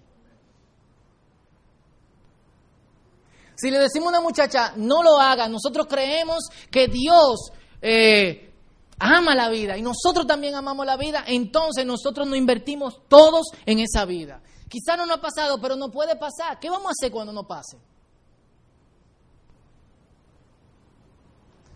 Si 3.56 3.70
le 3.70 3.80
decimos 3.80 4.08
a 4.08 4.10
una 4.18 4.22
muchacha, 4.22 4.74
no 4.76 5.04
lo 5.04 5.20
haga, 5.20 5.48
nosotros 5.48 5.88
creemos 5.88 6.46
que 6.72 6.88
Dios 6.88 7.52
eh, 7.82 8.52
ama 9.00 9.36
la 9.36 9.50
vida 9.50 9.78
y 9.78 9.82
nosotros 9.82 10.26
también 10.26 10.56
amamos 10.56 10.86
la 10.86 10.98
vida, 10.98 11.24
entonces 11.28 11.86
nosotros 11.86 12.28
nos 12.28 12.38
invertimos 12.38 13.02
todos 13.08 13.48
en 13.66 13.80
esa 13.80 14.06
vida. 14.06 14.42
Quizá 14.70 14.98
no 14.98 15.06
nos 15.06 15.18
ha 15.18 15.22
pasado, 15.22 15.62
pero 15.62 15.76
no 15.76 15.92
puede 15.92 16.16
pasar. 16.16 16.60
¿Qué 16.60 16.70
vamos 16.70 16.88
a 16.88 16.92
hacer 16.92 17.12
cuando 17.12 17.32
no 17.32 17.46
pase? 17.46 17.78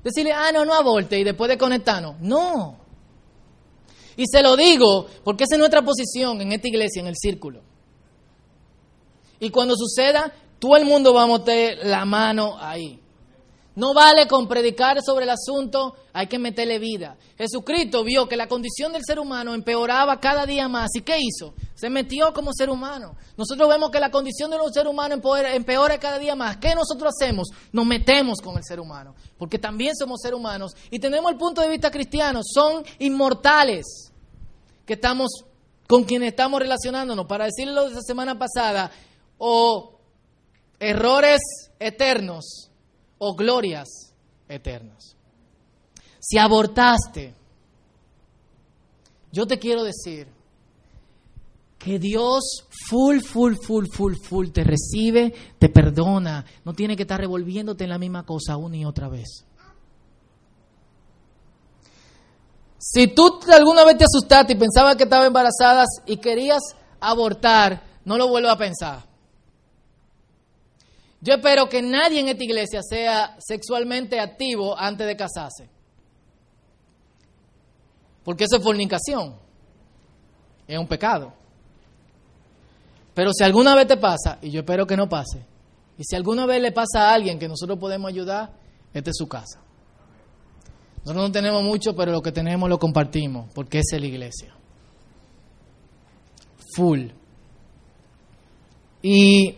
Decirle, 0.04 0.32
ah, 0.34 0.52
no, 0.52 0.66
no 0.66 0.74
aborte 0.74 1.20
y 1.20 1.24
después 1.24 1.50
de 1.50 1.58
conectarnos. 1.58 2.20
No. 2.22 2.78
Y 4.16 4.26
se 4.26 4.42
lo 4.42 4.56
digo 4.56 5.06
porque 5.24 5.44
esa 5.44 5.56
es 5.56 5.60
nuestra 5.60 5.84
posición 5.84 6.42
en 6.42 6.54
esta 6.54 6.68
iglesia, 6.68 7.02
en 7.02 7.08
el 7.08 7.16
círculo. 7.16 7.62
Y 9.40 9.52
cuando 9.52 9.76
suceda, 9.76 10.34
todo 10.60 10.78
el 10.78 10.86
mundo 10.86 11.14
va 11.14 11.24
a 11.24 11.28
meter 11.28 11.80
la 11.84 12.06
mano 12.06 12.58
ahí. 12.60 13.00
No 13.78 13.94
vale 13.94 14.28
con 14.28 14.48
predicar 14.48 14.98
sobre 15.06 15.26
el 15.26 15.30
asunto, 15.30 15.94
hay 16.12 16.26
que 16.26 16.40
meterle 16.40 16.80
vida. 16.80 17.16
Jesucristo 17.38 18.04
vio 18.04 18.28
que 18.28 18.36
la 18.36 18.48
condición 18.48 18.92
del 18.92 19.04
ser 19.06 19.20
humano 19.20 19.54
empeoraba 19.54 20.20
cada 20.20 20.48
día 20.48 20.68
más. 20.68 20.90
¿Y 20.96 21.02
qué 21.02 21.20
hizo? 21.20 21.54
Se 21.76 21.88
metió 21.88 22.34
como 22.34 22.54
ser 22.54 22.72
humano. 22.72 23.16
Nosotros 23.38 23.70
vemos 23.70 23.92
que 23.92 24.00
la 24.00 24.10
condición 24.10 24.50
de 24.50 24.58
un 24.58 24.74
ser 24.74 24.88
humano 24.88 25.14
empeora 25.14 26.00
cada 26.00 26.18
día 26.18 26.34
más. 26.34 26.58
¿Qué 26.58 26.74
nosotros 26.74 27.14
hacemos? 27.16 27.50
Nos 27.72 27.86
metemos 27.86 28.42
con 28.42 28.58
el 28.58 28.64
ser 28.64 28.80
humano. 28.80 29.14
Porque 29.38 29.60
también 29.60 29.96
somos 29.96 30.22
seres 30.24 30.40
humanos 30.40 30.72
y 30.90 30.98
tenemos 30.98 31.32
el 31.32 31.38
punto 31.38 31.62
de 31.62 31.70
vista 31.70 31.92
cristiano. 31.92 32.42
Son 32.44 32.84
inmortales 32.98 34.12
que 34.88 34.94
estamos 34.94 35.30
con 35.86 36.04
quienes 36.04 36.30
estamos 36.30 36.60
relacionándonos. 36.60 37.28
Para 37.28 37.46
decirlo 37.46 37.90
de 37.90 37.94
la 37.94 38.02
semana 38.02 38.40
pasada, 38.40 38.90
o 39.38 39.97
errores 40.80 41.40
eternos 41.80 42.70
o 43.18 43.36
glorias 43.36 44.14
eternas. 44.48 45.16
Si 46.20 46.38
abortaste, 46.38 47.34
yo 49.32 49.46
te 49.46 49.60
quiero 49.60 49.84
decir 49.84 50.28
que 51.78 52.00
Dios 52.00 52.66
full, 52.90 53.20
full, 53.22 53.56
full, 53.56 53.86
full, 53.92 54.16
full 54.16 54.50
te 54.50 54.64
recibe, 54.64 55.34
te 55.60 55.70
perdona, 55.70 56.46
no 56.66 56.74
tiene 56.74 56.96
que 56.96 57.04
estar 57.04 57.20
revolviéndote 57.20 57.84
en 57.84 57.92
la 57.92 57.98
misma 57.98 58.24
cosa 58.24 58.58
una 58.58 58.78
y 58.78 58.86
otra 58.86 59.08
vez. 59.08 59.46
Si 62.80 63.08
tú 63.08 63.40
alguna 63.52 63.84
vez 63.84 63.98
te 63.98 64.06
asustaste 64.06 64.54
y 64.54 64.58
pensabas 64.58 64.96
que 64.96 65.04
estaba 65.04 65.26
embarazada 65.26 65.86
y 66.06 66.18
querías 66.18 66.62
abortar, 67.00 67.84
no 68.06 68.18
lo 68.18 68.28
vuelvas 68.28 68.54
a 68.54 68.58
pensar. 68.58 69.07
Yo 71.22 71.36
espero 71.36 71.68
que 71.68 71.82
nadie 71.82 72.20
en 72.20 72.28
esta 72.28 72.44
iglesia 72.44 72.82
sea 72.84 73.36
sexualmente 73.40 74.20
activo 74.20 74.78
antes 74.78 75.08
de 75.08 75.16
casarse. 75.16 75.70
Porque 78.24 78.44
eso 78.44 78.58
es 78.58 78.64
fornicación. 78.64 79.36
Es 80.68 80.78
un 80.78 80.88
pecado. 80.88 81.34
Pero 83.14 83.32
si 83.34 83.44
alguna 83.44 83.74
vez 83.74 83.88
te 83.88 83.98
pasa, 83.98 84.38
y 84.42 84.52
yo 84.52 84.60
espero 84.60 84.86
que 84.86 84.96
no 84.96 85.10
pase, 85.10 85.44
y 85.98 86.04
si 86.04 86.16
alguna 86.16 86.46
vez 86.46 86.62
le 86.62 86.72
pasa 86.72 87.10
a 87.10 87.14
alguien 87.14 87.40
que 87.40 87.48
nosotros 87.48 87.80
podemos 87.80 88.10
ayudar, 88.10 88.52
esta 88.94 89.10
es 89.10 89.16
su 89.18 89.28
casa. 89.28 89.60
Nosotros 90.98 91.30
no 91.30 91.32
tenemos 91.32 91.64
mucho, 91.64 91.96
pero 91.96 92.12
lo 92.12 92.22
que 92.22 92.32
tenemos 92.32 92.70
lo 92.70 92.78
compartimos, 92.78 93.50
porque 93.56 93.80
es 93.80 94.00
la 94.00 94.06
iglesia. 94.06 94.54
Full. 96.76 97.08
Y 99.02 99.56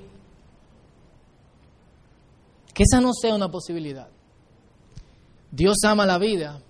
que 2.79 2.83
esa 2.89 3.01
no 3.01 3.11
sea 3.13 3.35
una 3.35 3.51
posibilidad. 3.51 4.07
Dios 5.51 5.79
ama 5.85 6.05
la 6.05 6.17
vida, 6.17 6.61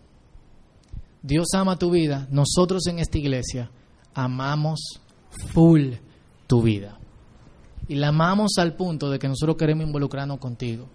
Dios 1.22 1.50
ama 1.54 1.78
tu 1.78 1.92
vida, 1.92 2.28
nosotros 2.32 2.88
en 2.88 2.98
esta 2.98 3.20
iglesia 3.20 3.70
amamos 4.16 4.80
full 5.54 5.92
tu 6.48 6.64
vida. 6.64 6.98
Y 7.88 7.94
la 7.94 8.08
amamos 8.08 8.54
al 8.58 8.76
punto 8.76 9.12
de 9.12 9.20
que 9.20 9.28
nosotros 9.28 9.56
queremos 9.56 9.86
involucrarnos 9.86 10.40
contigo. 10.40 10.88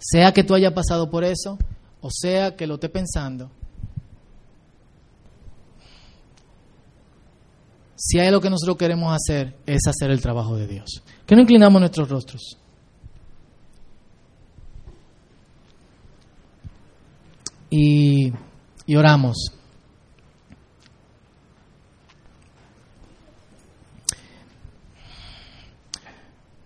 Sea 0.00 0.32
que 0.32 0.42
tú 0.42 0.52
hayas 0.52 0.72
pasado 0.72 1.08
por 1.08 1.22
eso, 1.22 1.56
o 2.00 2.10
sea 2.10 2.56
que 2.56 2.66
lo 2.66 2.74
esté 2.74 2.88
pensando. 2.88 3.48
Si 7.94 8.18
hay 8.18 8.32
lo 8.32 8.40
que 8.40 8.50
nosotros 8.50 8.76
queremos 8.76 9.14
hacer, 9.14 9.56
es 9.66 9.82
hacer 9.86 10.10
el 10.10 10.20
trabajo 10.20 10.56
de 10.56 10.66
Dios. 10.66 11.04
Que 11.24 11.36
no 11.36 11.42
inclinamos 11.42 11.78
nuestros 11.78 12.08
rostros. 12.08 12.58
Y, 17.76 18.32
oramos. 18.96 19.50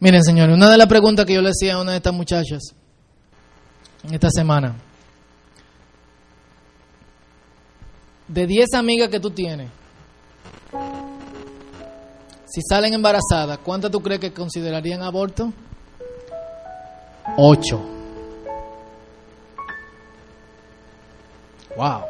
Miren, 0.00 0.22
señores, 0.22 0.54
una 0.54 0.70
de 0.70 0.76
las 0.76 0.86
preguntas 0.86 1.24
que 1.24 1.32
yo 1.32 1.40
le 1.40 1.48
hacía 1.48 1.74
a 1.74 1.80
una 1.80 1.92
de 1.92 1.96
estas 1.96 2.12
muchachas 2.12 2.60
en 4.04 4.12
esta 4.12 4.28
semana, 4.30 4.76
de 8.28 8.46
10 8.46 8.74
amigas 8.74 9.08
que 9.08 9.18
tú 9.18 9.30
tienes, 9.30 9.70
si 12.44 12.60
salen 12.68 12.92
embarazadas, 12.92 13.58
¿cuántas 13.64 13.90
tú 13.90 14.00
crees 14.00 14.20
que 14.20 14.32
considerarían 14.34 15.00
aborto? 15.00 15.54
8. 17.38 17.97
Wow. 21.78 22.00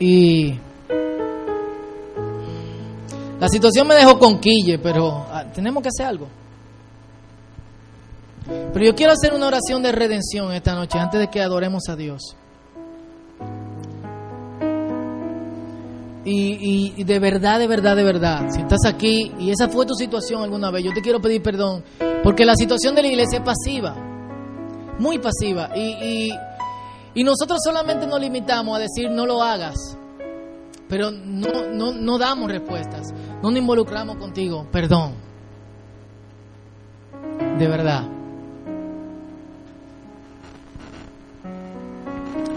Y 0.00 0.58
la 3.38 3.48
situación 3.48 3.86
me 3.86 3.94
dejó 3.94 4.18
con 4.18 4.40
quille, 4.40 4.80
pero 4.80 5.26
ah, 5.30 5.44
tenemos 5.54 5.80
que 5.80 5.90
hacer 5.90 6.06
algo. 6.06 6.26
Pero 8.72 8.84
yo 8.84 8.96
quiero 8.96 9.12
hacer 9.12 9.32
una 9.32 9.46
oración 9.46 9.80
de 9.84 9.92
redención 9.92 10.52
esta 10.52 10.74
noche 10.74 10.98
antes 10.98 11.20
de 11.20 11.28
que 11.28 11.40
adoremos 11.40 11.84
a 11.88 11.94
Dios. 11.94 12.34
Y, 16.24 16.94
y, 16.96 17.04
de 17.04 17.18
verdad, 17.20 17.60
de 17.60 17.68
verdad, 17.68 17.94
de 17.94 18.02
verdad, 18.02 18.46
si 18.50 18.60
estás 18.60 18.80
aquí 18.86 19.32
y 19.38 19.50
esa 19.50 19.68
fue 19.68 19.86
tu 19.86 19.94
situación 19.94 20.42
alguna 20.42 20.72
vez, 20.72 20.84
yo 20.84 20.92
te 20.92 21.00
quiero 21.00 21.20
pedir 21.20 21.42
perdón, 21.42 21.84
porque 22.24 22.44
la 22.44 22.56
situación 22.56 22.96
de 22.96 23.02
la 23.02 23.08
iglesia 23.08 23.38
es 23.38 23.44
pasiva, 23.44 24.09
muy 25.00 25.18
pasiva. 25.18 25.70
Y, 25.74 26.30
y, 27.14 27.24
nosotros 27.24 27.58
solamente 27.64 28.06
nos 28.06 28.20
limitamos 28.20 28.76
a 28.76 28.80
decir 28.80 29.10
no 29.10 29.26
lo 29.26 29.42
hagas, 29.42 29.96
pero 30.88 31.10
no, 31.10 31.66
no, 31.72 31.92
no 31.92 32.18
damos 32.18 32.50
respuestas, 32.50 33.12
no 33.42 33.50
nos 33.50 33.58
involucramos 33.58 34.16
contigo, 34.16 34.66
perdón. 34.70 35.14
De 37.58 37.66
verdad. 37.66 38.04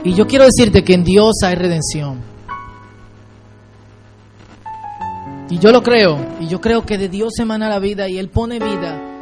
Y 0.04 0.14
yo 0.14 0.28
quiero 0.28 0.46
decirte 0.46 0.84
que 0.84 0.94
en 0.94 1.04
Dios 1.04 1.32
hay 1.44 1.56
redención. 1.56 2.22
Y 5.50 5.60
yo 5.60 5.72
lo 5.72 5.82
creo, 5.82 6.18
y 6.40 6.48
yo 6.48 6.60
creo 6.60 6.86
que 6.86 6.98
de 6.98 7.10
Dios 7.10 7.34
emana 7.40 7.70
la 7.70 7.80
vida 7.80 8.10
y 8.10 8.18
Él 8.18 8.30
pone 8.30 8.60
vida 8.60 9.13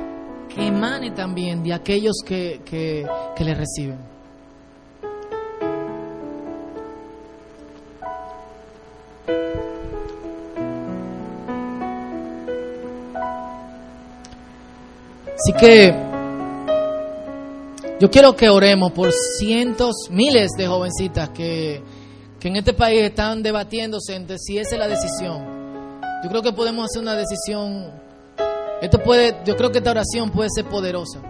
que 0.53 0.67
emane 0.67 1.11
también 1.11 1.63
de 1.63 1.73
aquellos 1.73 2.17
que, 2.25 2.61
que, 2.65 3.05
que 3.35 3.43
le 3.43 3.55
reciben. 3.55 4.11
Así 15.33 15.53
que 15.53 15.95
yo 17.99 18.11
quiero 18.11 18.35
que 18.35 18.49
oremos 18.49 18.91
por 18.91 19.11
cientos, 19.11 20.07
miles 20.11 20.51
de 20.57 20.67
jovencitas 20.67 21.29
que, 21.29 21.81
que 22.39 22.47
en 22.47 22.57
este 22.57 22.73
país 22.73 23.01
están 23.01 23.41
debatiéndose 23.41 24.15
entre 24.15 24.37
si 24.37 24.59
esa 24.59 24.75
es 24.75 24.79
la 24.79 24.87
decisión. 24.87 25.61
Yo 26.23 26.29
creo 26.29 26.41
que 26.41 26.53
podemos 26.53 26.85
hacer 26.85 27.01
una 27.01 27.15
decisión. 27.15 27.91
Esto 28.81 29.01
puede, 29.01 29.37
yo 29.45 29.55
creo 29.55 29.71
que 29.71 29.77
esta 29.77 29.91
oración 29.91 30.31
puede 30.31 30.49
ser 30.53 30.65
poderosa. 30.65 31.21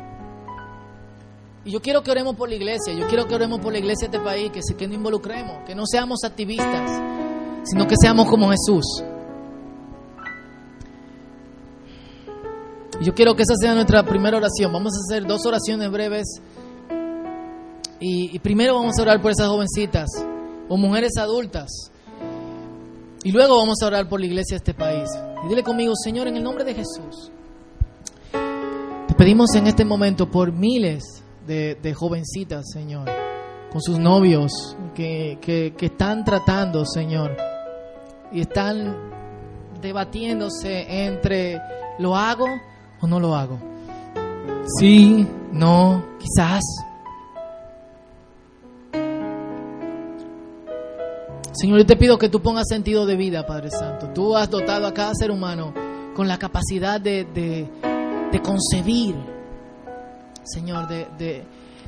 Y 1.63 1.71
yo 1.71 1.81
quiero 1.81 2.01
que 2.01 2.09
oremos 2.09 2.35
por 2.35 2.49
la 2.49 2.55
iglesia, 2.55 2.93
yo 2.93 3.07
quiero 3.07 3.27
que 3.27 3.35
oremos 3.35 3.59
por 3.59 3.71
la 3.71 3.79
iglesia 3.79 4.07
de 4.07 4.17
este 4.17 4.25
país, 4.25 4.51
que, 4.51 4.61
que 4.75 4.87
nos 4.87 4.95
involucremos, 4.95 5.63
que 5.65 5.75
no 5.75 5.85
seamos 5.85 6.23
activistas, 6.23 6.89
sino 7.63 7.87
que 7.87 7.95
seamos 8.01 8.27
como 8.27 8.49
Jesús. 8.49 9.03
yo 13.01 13.15
quiero 13.15 13.35
que 13.35 13.43
esa 13.43 13.55
sea 13.55 13.73
nuestra 13.73 14.03
primera 14.03 14.37
oración. 14.37 14.71
Vamos 14.71 14.93
a 14.93 14.99
hacer 14.99 15.27
dos 15.27 15.45
oraciones 15.45 15.89
breves. 15.91 16.41
Y, 17.99 18.37
primero 18.39 18.75
vamos 18.75 18.97
a 18.97 19.01
orar 19.03 19.21
por 19.21 19.31
esas 19.31 19.47
jovencitas 19.47 20.09
o 20.67 20.77
mujeres 20.77 21.17
adultas. 21.17 21.69
Y 23.23 23.31
luego 23.31 23.57
vamos 23.57 23.77
a 23.81 23.87
orar 23.87 24.09
por 24.09 24.19
la 24.19 24.25
iglesia 24.25 24.55
de 24.55 24.57
este 24.57 24.73
país. 24.73 25.09
Y 25.45 25.49
dile 25.49 25.63
conmigo, 25.63 25.93
Señor, 25.95 26.27
en 26.27 26.37
el 26.37 26.43
nombre 26.43 26.63
de 26.63 26.73
Jesús. 26.73 27.31
Pedimos 29.21 29.53
en 29.53 29.67
este 29.67 29.85
momento 29.85 30.31
por 30.31 30.51
miles 30.51 31.03
de, 31.45 31.93
jovencitas, 31.93 32.65
Señor, 32.73 33.07
con 33.71 33.79
sus 33.79 33.99
novios 33.99 34.75
que, 34.95 35.37
que 35.39 35.85
están 35.85 36.25
tratando, 36.25 36.83
Señor, 36.87 37.37
y 38.31 38.41
están 38.41 38.97
debatiéndose 39.79 41.05
entre 41.05 41.61
lo 41.99 42.15
hago 42.15 42.47
o 42.99 43.05
no 43.05 43.19
lo 43.19 43.35
hago? 43.35 43.59
Sí, 44.79 45.27
no, 45.51 46.03
quizás. 46.17 46.63
Señor, 51.51 51.77
yo 51.77 51.85
te 51.85 51.95
pido 51.95 52.17
que 52.17 52.27
tú 52.27 52.41
pongas 52.41 52.67
sentido 52.67 53.05
de 53.05 53.15
vida, 53.17 53.45
Padre 53.45 53.69
Santo. 53.69 54.07
Tú 54.15 54.35
has 54.35 54.49
dotado 54.49 54.87
a 54.87 54.95
cada 54.95 55.13
ser 55.13 55.29
humano 55.29 55.75
con 56.15 56.27
la 56.27 56.39
capacidad 56.39 56.99
de, 56.99 57.69
de, 58.31 58.41
concebir, 58.41 59.15
Señor, 60.43 60.87
de, 60.87 61.07
de, 61.17 61.43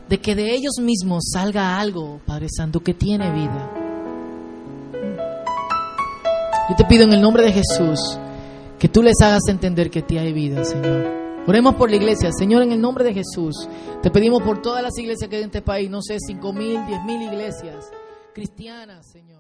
de 0.10 0.18
que 0.20 0.36
de 0.36 0.54
ellos 0.54 0.74
mismos 0.82 1.24
salga 1.32 1.80
algo, 1.80 2.20
Padre 2.26 2.48
Santo, 2.50 2.82
que 2.82 2.94
tiene 2.94 3.32
vida. 3.32 3.72
Yo 6.70 6.76
te 6.76 6.86
pido 6.86 7.04
en 7.04 7.14
el 7.14 7.22
nombre 7.22 7.44
de 7.44 7.52
Jesús 7.52 8.00
que 8.80 8.89
tú 8.89 9.02
les 9.02 9.20
hagas 9.22 9.44
entender 9.48 9.89
que 9.89 10.02
ti 10.02 10.18
hay 10.18 10.34
vida, 10.34 10.64
Señor. 10.64 11.24
Oremos 11.46 11.76
por 11.76 11.89
la 11.89 11.98
iglesia. 11.98 12.32
Señor, 12.32 12.64
en 12.64 12.72
el 12.72 12.80
nombre 12.80 13.04
de 13.04 13.14
Jesús, 13.14 13.68
te 14.02 14.10
pedimos 14.10 14.41
por 14.44 14.62
todas 14.62 14.82
las 14.82 14.98
iglesias 14.98 15.30
que 15.30 15.36
hay 15.36 15.41
en 15.41 15.50
este 15.50 15.62
país, 15.62 15.89
no 15.89 16.02
sé, 16.02 16.18
cinco 16.20 16.54
mil, 16.54 16.86
diez 16.88 17.04
mil 17.06 17.22
iglesias 17.22 17.91
cristianas, 18.34 19.06
Señor. 19.12 19.33